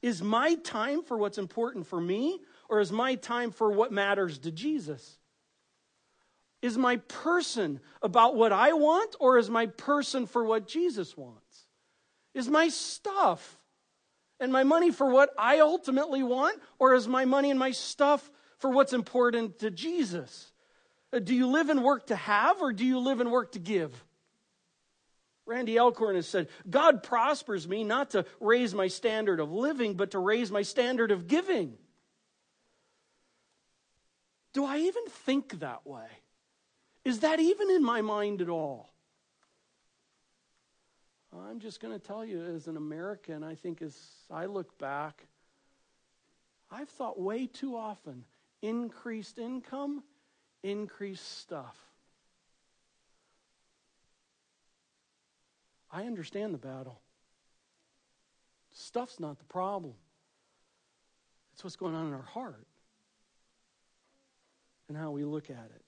Is 0.00 0.22
my 0.22 0.54
time 0.56 1.02
for 1.02 1.16
what's 1.16 1.38
important 1.38 1.86
for 1.86 2.00
me, 2.00 2.40
or 2.68 2.80
is 2.80 2.92
my 2.92 3.16
time 3.16 3.50
for 3.50 3.70
what 3.72 3.92
matters 3.92 4.38
to 4.38 4.50
Jesus? 4.50 5.18
Is 6.62 6.78
my 6.78 6.96
person 6.96 7.80
about 8.02 8.36
what 8.36 8.52
I 8.52 8.72
want, 8.72 9.16
or 9.20 9.38
is 9.38 9.50
my 9.50 9.66
person 9.66 10.26
for 10.26 10.44
what 10.44 10.66
Jesus 10.66 11.16
wants? 11.16 11.66
Is 12.34 12.48
my 12.48 12.68
stuff 12.68 13.57
and 14.40 14.52
my 14.52 14.64
money 14.64 14.90
for 14.90 15.10
what 15.10 15.30
I 15.38 15.60
ultimately 15.60 16.22
want, 16.22 16.60
or 16.78 16.94
is 16.94 17.08
my 17.08 17.24
money 17.24 17.50
and 17.50 17.58
my 17.58 17.72
stuff 17.72 18.30
for 18.58 18.70
what's 18.70 18.92
important 18.92 19.60
to 19.60 19.70
Jesus? 19.70 20.52
Uh, 21.12 21.18
do 21.18 21.34
you 21.34 21.46
live 21.46 21.70
and 21.70 21.82
work 21.82 22.06
to 22.08 22.16
have, 22.16 22.60
or 22.60 22.72
do 22.72 22.84
you 22.84 22.98
live 22.98 23.20
and 23.20 23.30
work 23.30 23.52
to 23.52 23.58
give? 23.58 24.04
Randy 25.46 25.78
Alcorn 25.78 26.16
has 26.16 26.28
said, 26.28 26.48
God 26.68 27.02
prospers 27.02 27.66
me 27.66 27.82
not 27.82 28.10
to 28.10 28.26
raise 28.38 28.74
my 28.74 28.88
standard 28.88 29.40
of 29.40 29.50
living, 29.50 29.94
but 29.94 30.10
to 30.10 30.18
raise 30.18 30.50
my 30.50 30.62
standard 30.62 31.10
of 31.10 31.26
giving. 31.26 31.78
Do 34.52 34.66
I 34.66 34.78
even 34.78 35.06
think 35.06 35.60
that 35.60 35.86
way? 35.86 36.06
Is 37.04 37.20
that 37.20 37.40
even 37.40 37.70
in 37.70 37.82
my 37.82 38.02
mind 38.02 38.42
at 38.42 38.50
all? 38.50 38.90
I'm 41.32 41.60
just 41.60 41.80
going 41.80 41.98
to 41.98 42.04
tell 42.04 42.24
you, 42.24 42.42
as 42.42 42.66
an 42.68 42.76
American, 42.76 43.44
I 43.44 43.54
think 43.54 43.82
as 43.82 43.96
I 44.30 44.46
look 44.46 44.78
back, 44.78 45.26
I've 46.70 46.88
thought 46.88 47.20
way 47.20 47.46
too 47.46 47.76
often 47.76 48.24
increased 48.62 49.38
income, 49.38 50.02
increased 50.62 51.38
stuff. 51.38 51.76
I 55.90 56.04
understand 56.04 56.52
the 56.52 56.58
battle. 56.58 57.00
Stuff's 58.72 59.18
not 59.18 59.38
the 59.38 59.44
problem, 59.44 59.94
it's 61.52 61.64
what's 61.64 61.76
going 61.76 61.94
on 61.94 62.06
in 62.06 62.14
our 62.14 62.22
heart 62.22 62.66
and 64.88 64.96
how 64.96 65.10
we 65.10 65.24
look 65.24 65.50
at 65.50 65.70
it. 65.74 65.82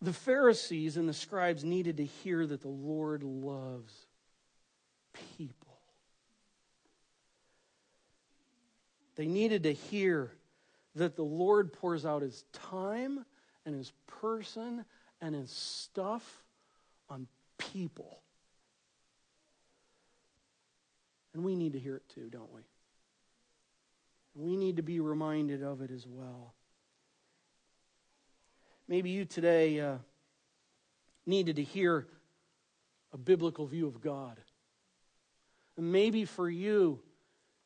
The 0.00 0.12
Pharisees 0.12 0.96
and 0.96 1.08
the 1.08 1.14
scribes 1.14 1.64
needed 1.64 1.96
to 1.96 2.04
hear 2.04 2.46
that 2.46 2.62
the 2.62 2.68
Lord 2.68 3.22
loves 3.22 3.92
people. 5.36 5.78
They 9.16 9.26
needed 9.26 9.64
to 9.64 9.72
hear 9.72 10.32
that 10.94 11.16
the 11.16 11.24
Lord 11.24 11.72
pours 11.72 12.06
out 12.06 12.22
his 12.22 12.44
time 12.52 13.24
and 13.66 13.74
his 13.74 13.92
person 14.06 14.84
and 15.20 15.34
his 15.34 15.50
stuff 15.50 16.44
on 17.10 17.26
people. 17.58 18.20
And 21.34 21.44
we 21.44 21.56
need 21.56 21.72
to 21.72 21.78
hear 21.80 21.96
it 21.96 22.08
too, 22.08 22.28
don't 22.30 22.52
we? 22.54 22.62
We 24.34 24.56
need 24.56 24.76
to 24.76 24.82
be 24.82 25.00
reminded 25.00 25.64
of 25.64 25.82
it 25.82 25.90
as 25.90 26.06
well. 26.06 26.54
Maybe 28.88 29.10
you 29.10 29.26
today 29.26 29.80
uh, 29.80 29.96
needed 31.26 31.56
to 31.56 31.62
hear 31.62 32.06
a 33.12 33.18
biblical 33.18 33.66
view 33.66 33.86
of 33.86 34.00
God. 34.00 34.40
And 35.76 35.92
maybe 35.92 36.24
for 36.24 36.48
you, 36.48 37.00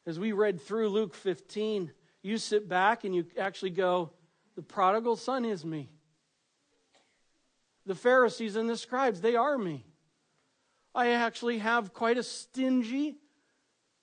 as 0.04 0.18
we 0.18 0.32
read 0.32 0.60
through 0.60 0.88
Luke 0.88 1.14
15, 1.14 1.92
you 2.22 2.38
sit 2.38 2.68
back 2.68 3.04
and 3.04 3.14
you 3.14 3.24
actually 3.38 3.70
go, 3.70 4.10
The 4.56 4.62
prodigal 4.62 5.14
son 5.14 5.44
is 5.44 5.64
me. 5.64 5.90
The 7.86 7.94
Pharisees 7.94 8.56
and 8.56 8.68
the 8.68 8.76
scribes, 8.76 9.20
they 9.20 9.36
are 9.36 9.56
me. 9.56 9.84
I 10.94 11.10
actually 11.10 11.58
have 11.58 11.94
quite 11.94 12.18
a 12.18 12.22
stingy, 12.22 13.16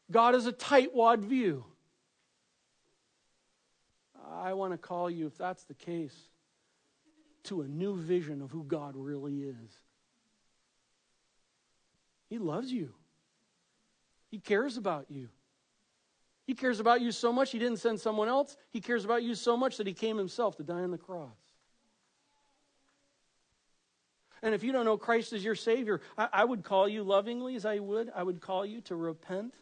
God 0.09 0.35
is 0.35 0.47
a 0.47 0.53
tightwad 0.53 1.19
view. 1.19 1.65
I 4.31 4.53
want 4.53 4.73
to 4.73 4.77
call 4.77 5.09
you, 5.09 5.27
if 5.27 5.37
that's 5.37 5.63
the 5.65 5.73
case, 5.73 6.15
to 7.43 7.61
a 7.61 7.67
new 7.67 7.95
vision 7.95 8.41
of 8.41 8.51
who 8.51 8.63
God 8.63 8.93
really 8.95 9.41
is. 9.41 9.79
He 12.29 12.37
loves 12.37 12.71
you, 12.71 12.93
He 14.29 14.39
cares 14.39 14.77
about 14.77 15.05
you. 15.09 15.29
He 16.45 16.55
cares 16.55 16.79
about 16.79 17.01
you 17.01 17.11
so 17.11 17.31
much, 17.31 17.51
He 17.51 17.59
didn't 17.59 17.77
send 17.77 17.99
someone 17.99 18.27
else. 18.27 18.57
He 18.71 18.81
cares 18.81 19.05
about 19.05 19.21
you 19.21 19.35
so 19.35 19.55
much 19.55 19.77
that 19.77 19.87
He 19.87 19.93
came 19.93 20.17
Himself 20.17 20.57
to 20.57 20.63
die 20.63 20.81
on 20.81 20.91
the 20.91 20.97
cross. 20.97 21.37
And 24.41 24.55
if 24.55 24.63
you 24.63 24.71
don't 24.71 24.85
know 24.85 24.97
Christ 24.97 25.33
as 25.33 25.43
your 25.43 25.55
Savior, 25.55 26.01
I, 26.17 26.29
I, 26.31 26.45
would 26.45 26.63
call 26.63 26.87
you 26.87 27.03
lovingly 27.03 27.55
as 27.55 27.65
I 27.65 27.79
would, 27.79 28.09
I 28.15 28.23
would 28.23 28.39
call 28.39 28.65
you 28.65 28.81
to 28.81 28.95
repent 28.95 29.53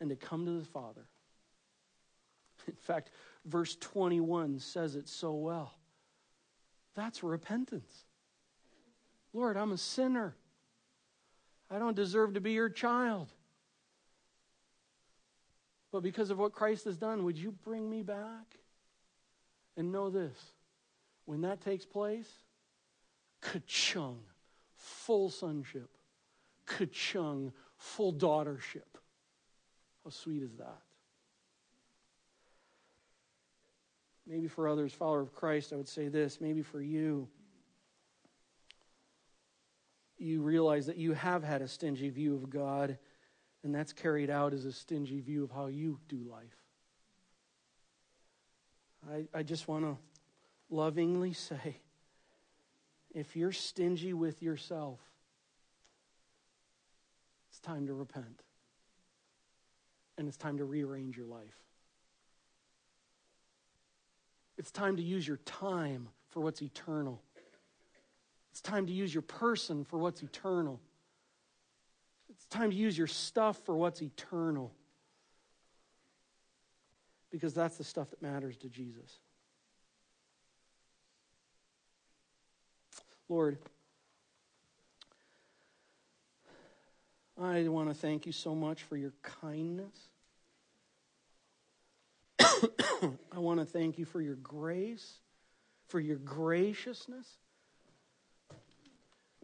and 0.00 0.10
to 0.10 0.16
come 0.16 0.46
to 0.46 0.52
the 0.52 0.64
Father. 0.64 1.06
In 2.68 2.74
fact, 2.74 3.10
verse 3.44 3.76
21 3.76 4.60
says 4.60 4.96
it 4.96 5.08
so 5.08 5.32
well. 5.32 5.72
That's 6.96 7.22
repentance. 7.22 8.04
Lord, 9.32 9.56
I'm 9.56 9.72
a 9.72 9.78
sinner. 9.78 10.34
I 11.70 11.78
don't 11.78 11.94
deserve 11.94 12.34
to 12.34 12.40
be 12.40 12.52
your 12.52 12.70
child. 12.70 13.28
But 15.92 16.02
because 16.02 16.30
of 16.30 16.38
what 16.38 16.52
Christ 16.52 16.86
has 16.86 16.96
done, 16.96 17.24
would 17.24 17.36
you 17.36 17.52
bring 17.52 17.88
me 17.88 18.02
back? 18.02 18.46
And 19.76 19.92
know 19.92 20.08
this 20.08 20.36
when 21.26 21.42
that 21.42 21.60
takes 21.60 21.84
place, 21.84 22.30
ka-chung, 23.42 24.20
full 24.74 25.28
sonship, 25.28 25.90
ka-chung, 26.64 27.52
full 27.76 28.14
daughtership. 28.14 28.88
How 30.02 30.10
sweet 30.10 30.42
is 30.42 30.56
that? 30.56 30.80
Maybe 34.26 34.48
for 34.48 34.68
others, 34.68 34.92
follower 34.92 35.20
of 35.20 35.34
Christ, 35.34 35.72
I 35.72 35.76
would 35.76 35.88
say 35.88 36.08
this. 36.08 36.40
Maybe 36.40 36.62
for 36.62 36.80
you, 36.80 37.28
you 40.18 40.42
realize 40.42 40.86
that 40.86 40.96
you 40.96 41.12
have 41.12 41.44
had 41.44 41.62
a 41.62 41.68
stingy 41.68 42.08
view 42.08 42.34
of 42.34 42.50
God, 42.50 42.98
and 43.62 43.74
that's 43.74 43.92
carried 43.92 44.30
out 44.30 44.52
as 44.52 44.64
a 44.64 44.72
stingy 44.72 45.20
view 45.20 45.44
of 45.44 45.50
how 45.50 45.66
you 45.66 45.98
do 46.08 46.18
life. 46.28 46.56
I, 49.08 49.26
I 49.32 49.42
just 49.42 49.68
want 49.68 49.84
to 49.84 49.96
lovingly 50.70 51.32
say 51.32 51.76
if 53.14 53.34
you're 53.36 53.52
stingy 53.52 54.12
with 54.12 54.42
yourself, 54.42 55.00
it's 57.48 57.60
time 57.60 57.86
to 57.86 57.94
repent. 57.94 58.42
And 60.18 60.28
it's 60.28 60.36
time 60.36 60.58
to 60.58 60.64
rearrange 60.64 61.16
your 61.16 61.26
life. 61.26 61.65
It's 64.58 64.70
time 64.70 64.96
to 64.96 65.02
use 65.02 65.26
your 65.26 65.36
time 65.38 66.08
for 66.30 66.40
what's 66.40 66.62
eternal. 66.62 67.20
It's 68.50 68.60
time 68.62 68.86
to 68.86 68.92
use 68.92 69.14
your 69.14 69.22
person 69.22 69.84
for 69.84 69.98
what's 69.98 70.22
eternal. 70.22 70.80
It's 72.30 72.46
time 72.46 72.70
to 72.70 72.76
use 72.76 72.96
your 72.96 73.06
stuff 73.06 73.58
for 73.64 73.76
what's 73.76 74.00
eternal. 74.00 74.72
Because 77.30 77.52
that's 77.52 77.76
the 77.76 77.84
stuff 77.84 78.08
that 78.10 78.22
matters 78.22 78.56
to 78.58 78.68
Jesus. 78.68 79.18
Lord, 83.28 83.58
I 87.38 87.68
want 87.68 87.88
to 87.88 87.94
thank 87.94 88.24
you 88.24 88.32
so 88.32 88.54
much 88.54 88.84
for 88.84 88.96
your 88.96 89.12
kindness. 89.22 90.08
I 93.32 93.38
want 93.38 93.60
to 93.60 93.66
thank 93.66 93.98
you 93.98 94.04
for 94.04 94.20
your 94.20 94.36
grace, 94.36 95.20
for 95.88 96.00
your 96.00 96.16
graciousness. 96.16 97.26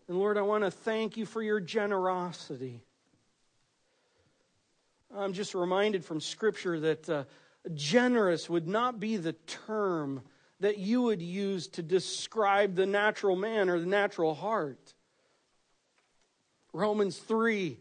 And 0.08 0.18
Lord, 0.18 0.36
I 0.36 0.42
want 0.42 0.64
to 0.64 0.70
thank 0.70 1.16
you 1.16 1.26
for 1.26 1.42
your 1.42 1.60
generosity. 1.60 2.82
I'm 5.14 5.32
just 5.32 5.54
reminded 5.54 6.04
from 6.04 6.20
Scripture 6.20 6.80
that 6.80 7.08
uh, 7.08 7.24
generous 7.74 8.48
would 8.48 8.66
not 8.66 8.98
be 8.98 9.16
the 9.16 9.32
term 9.32 10.22
that 10.60 10.78
you 10.78 11.02
would 11.02 11.20
use 11.20 11.66
to 11.68 11.82
describe 11.82 12.74
the 12.74 12.86
natural 12.86 13.36
man 13.36 13.68
or 13.68 13.78
the 13.78 13.86
natural 13.86 14.34
heart. 14.34 14.94
Romans 16.72 17.18
3 17.18 17.78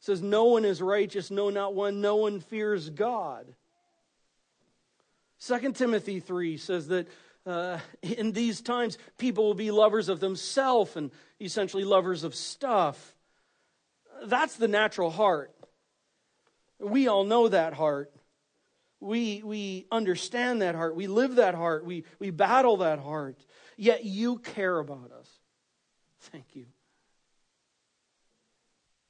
says, 0.00 0.20
No 0.22 0.44
one 0.44 0.64
is 0.64 0.82
righteous, 0.82 1.30
no, 1.30 1.50
not 1.50 1.74
one. 1.74 2.00
No 2.00 2.16
one 2.16 2.40
fears 2.40 2.90
God. 2.90 3.46
2 5.44 5.72
Timothy 5.72 6.20
3 6.20 6.56
says 6.56 6.88
that 6.88 7.08
uh, 7.44 7.78
in 8.02 8.32
these 8.32 8.60
times, 8.60 8.98
people 9.18 9.44
will 9.44 9.54
be 9.54 9.70
lovers 9.70 10.08
of 10.08 10.20
themselves 10.20 10.96
and 10.96 11.10
essentially 11.40 11.84
lovers 11.84 12.24
of 12.24 12.34
stuff. 12.34 13.14
That's 14.24 14.56
the 14.56 14.68
natural 14.68 15.10
heart. 15.10 15.54
We 16.80 17.08
all 17.08 17.24
know 17.24 17.48
that 17.48 17.74
heart. 17.74 18.12
We, 19.00 19.42
we 19.44 19.86
understand 19.92 20.62
that 20.62 20.74
heart. 20.74 20.96
We 20.96 21.06
live 21.06 21.36
that 21.36 21.54
heart. 21.54 21.84
We, 21.84 22.04
we 22.18 22.30
battle 22.30 22.78
that 22.78 22.98
heart. 22.98 23.38
Yet 23.76 24.04
you 24.04 24.38
care 24.38 24.78
about 24.78 25.12
us. 25.12 25.28
Thank 26.20 26.56
you. 26.56 26.66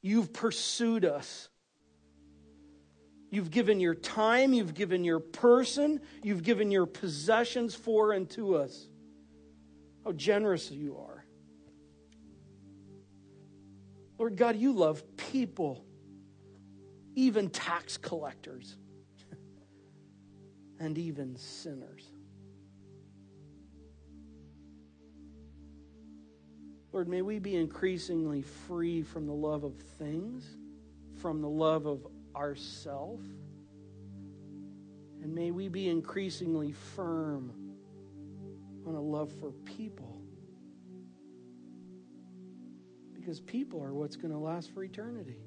You've 0.02 0.32
pursued 0.32 1.04
us. 1.04 1.48
You've 3.36 3.50
given 3.50 3.80
your 3.80 3.94
time, 3.94 4.54
you've 4.54 4.72
given 4.72 5.04
your 5.04 5.20
person, 5.20 6.00
you've 6.22 6.42
given 6.42 6.70
your 6.70 6.86
possessions 6.86 7.74
for 7.74 8.12
and 8.12 8.30
to 8.30 8.56
us. 8.56 8.88
How 10.06 10.12
generous 10.12 10.70
you 10.70 10.96
are. 10.96 11.22
Lord 14.16 14.38
God, 14.38 14.56
you 14.56 14.72
love 14.72 15.02
people, 15.18 15.84
even 17.14 17.50
tax 17.50 17.98
collectors, 17.98 18.74
and 20.80 20.96
even 20.96 21.36
sinners. 21.36 22.06
Lord, 26.90 27.06
may 27.06 27.20
we 27.20 27.38
be 27.38 27.54
increasingly 27.54 28.40
free 28.40 29.02
from 29.02 29.26
the 29.26 29.34
love 29.34 29.62
of 29.62 29.74
things, 29.98 30.56
from 31.20 31.42
the 31.42 31.50
love 31.50 31.84
of 31.84 32.06
ourself. 32.36 33.20
And 35.22 35.34
may 35.34 35.50
we 35.50 35.68
be 35.68 35.88
increasingly 35.88 36.72
firm 36.72 37.52
on 38.86 38.94
a 38.94 39.00
love 39.00 39.32
for 39.40 39.50
people. 39.64 40.20
Because 43.14 43.40
people 43.40 43.82
are 43.82 43.92
what's 43.92 44.16
going 44.16 44.32
to 44.32 44.38
last 44.38 44.72
for 44.72 44.84
eternity. 44.84 45.40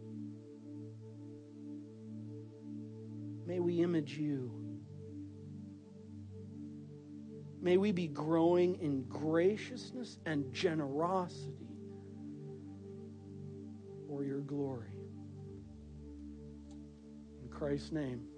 May 3.46 3.60
we 3.60 3.82
image 3.82 4.18
you. 4.18 4.52
May 7.62 7.78
we 7.78 7.92
be 7.92 8.08
growing 8.08 8.80
in 8.82 9.04
graciousness 9.04 10.18
and 10.26 10.54
generosity 10.54 11.78
for 14.08 14.24
your 14.24 14.40
glory. 14.40 14.89
Christ's 17.60 17.92
name. 17.92 18.29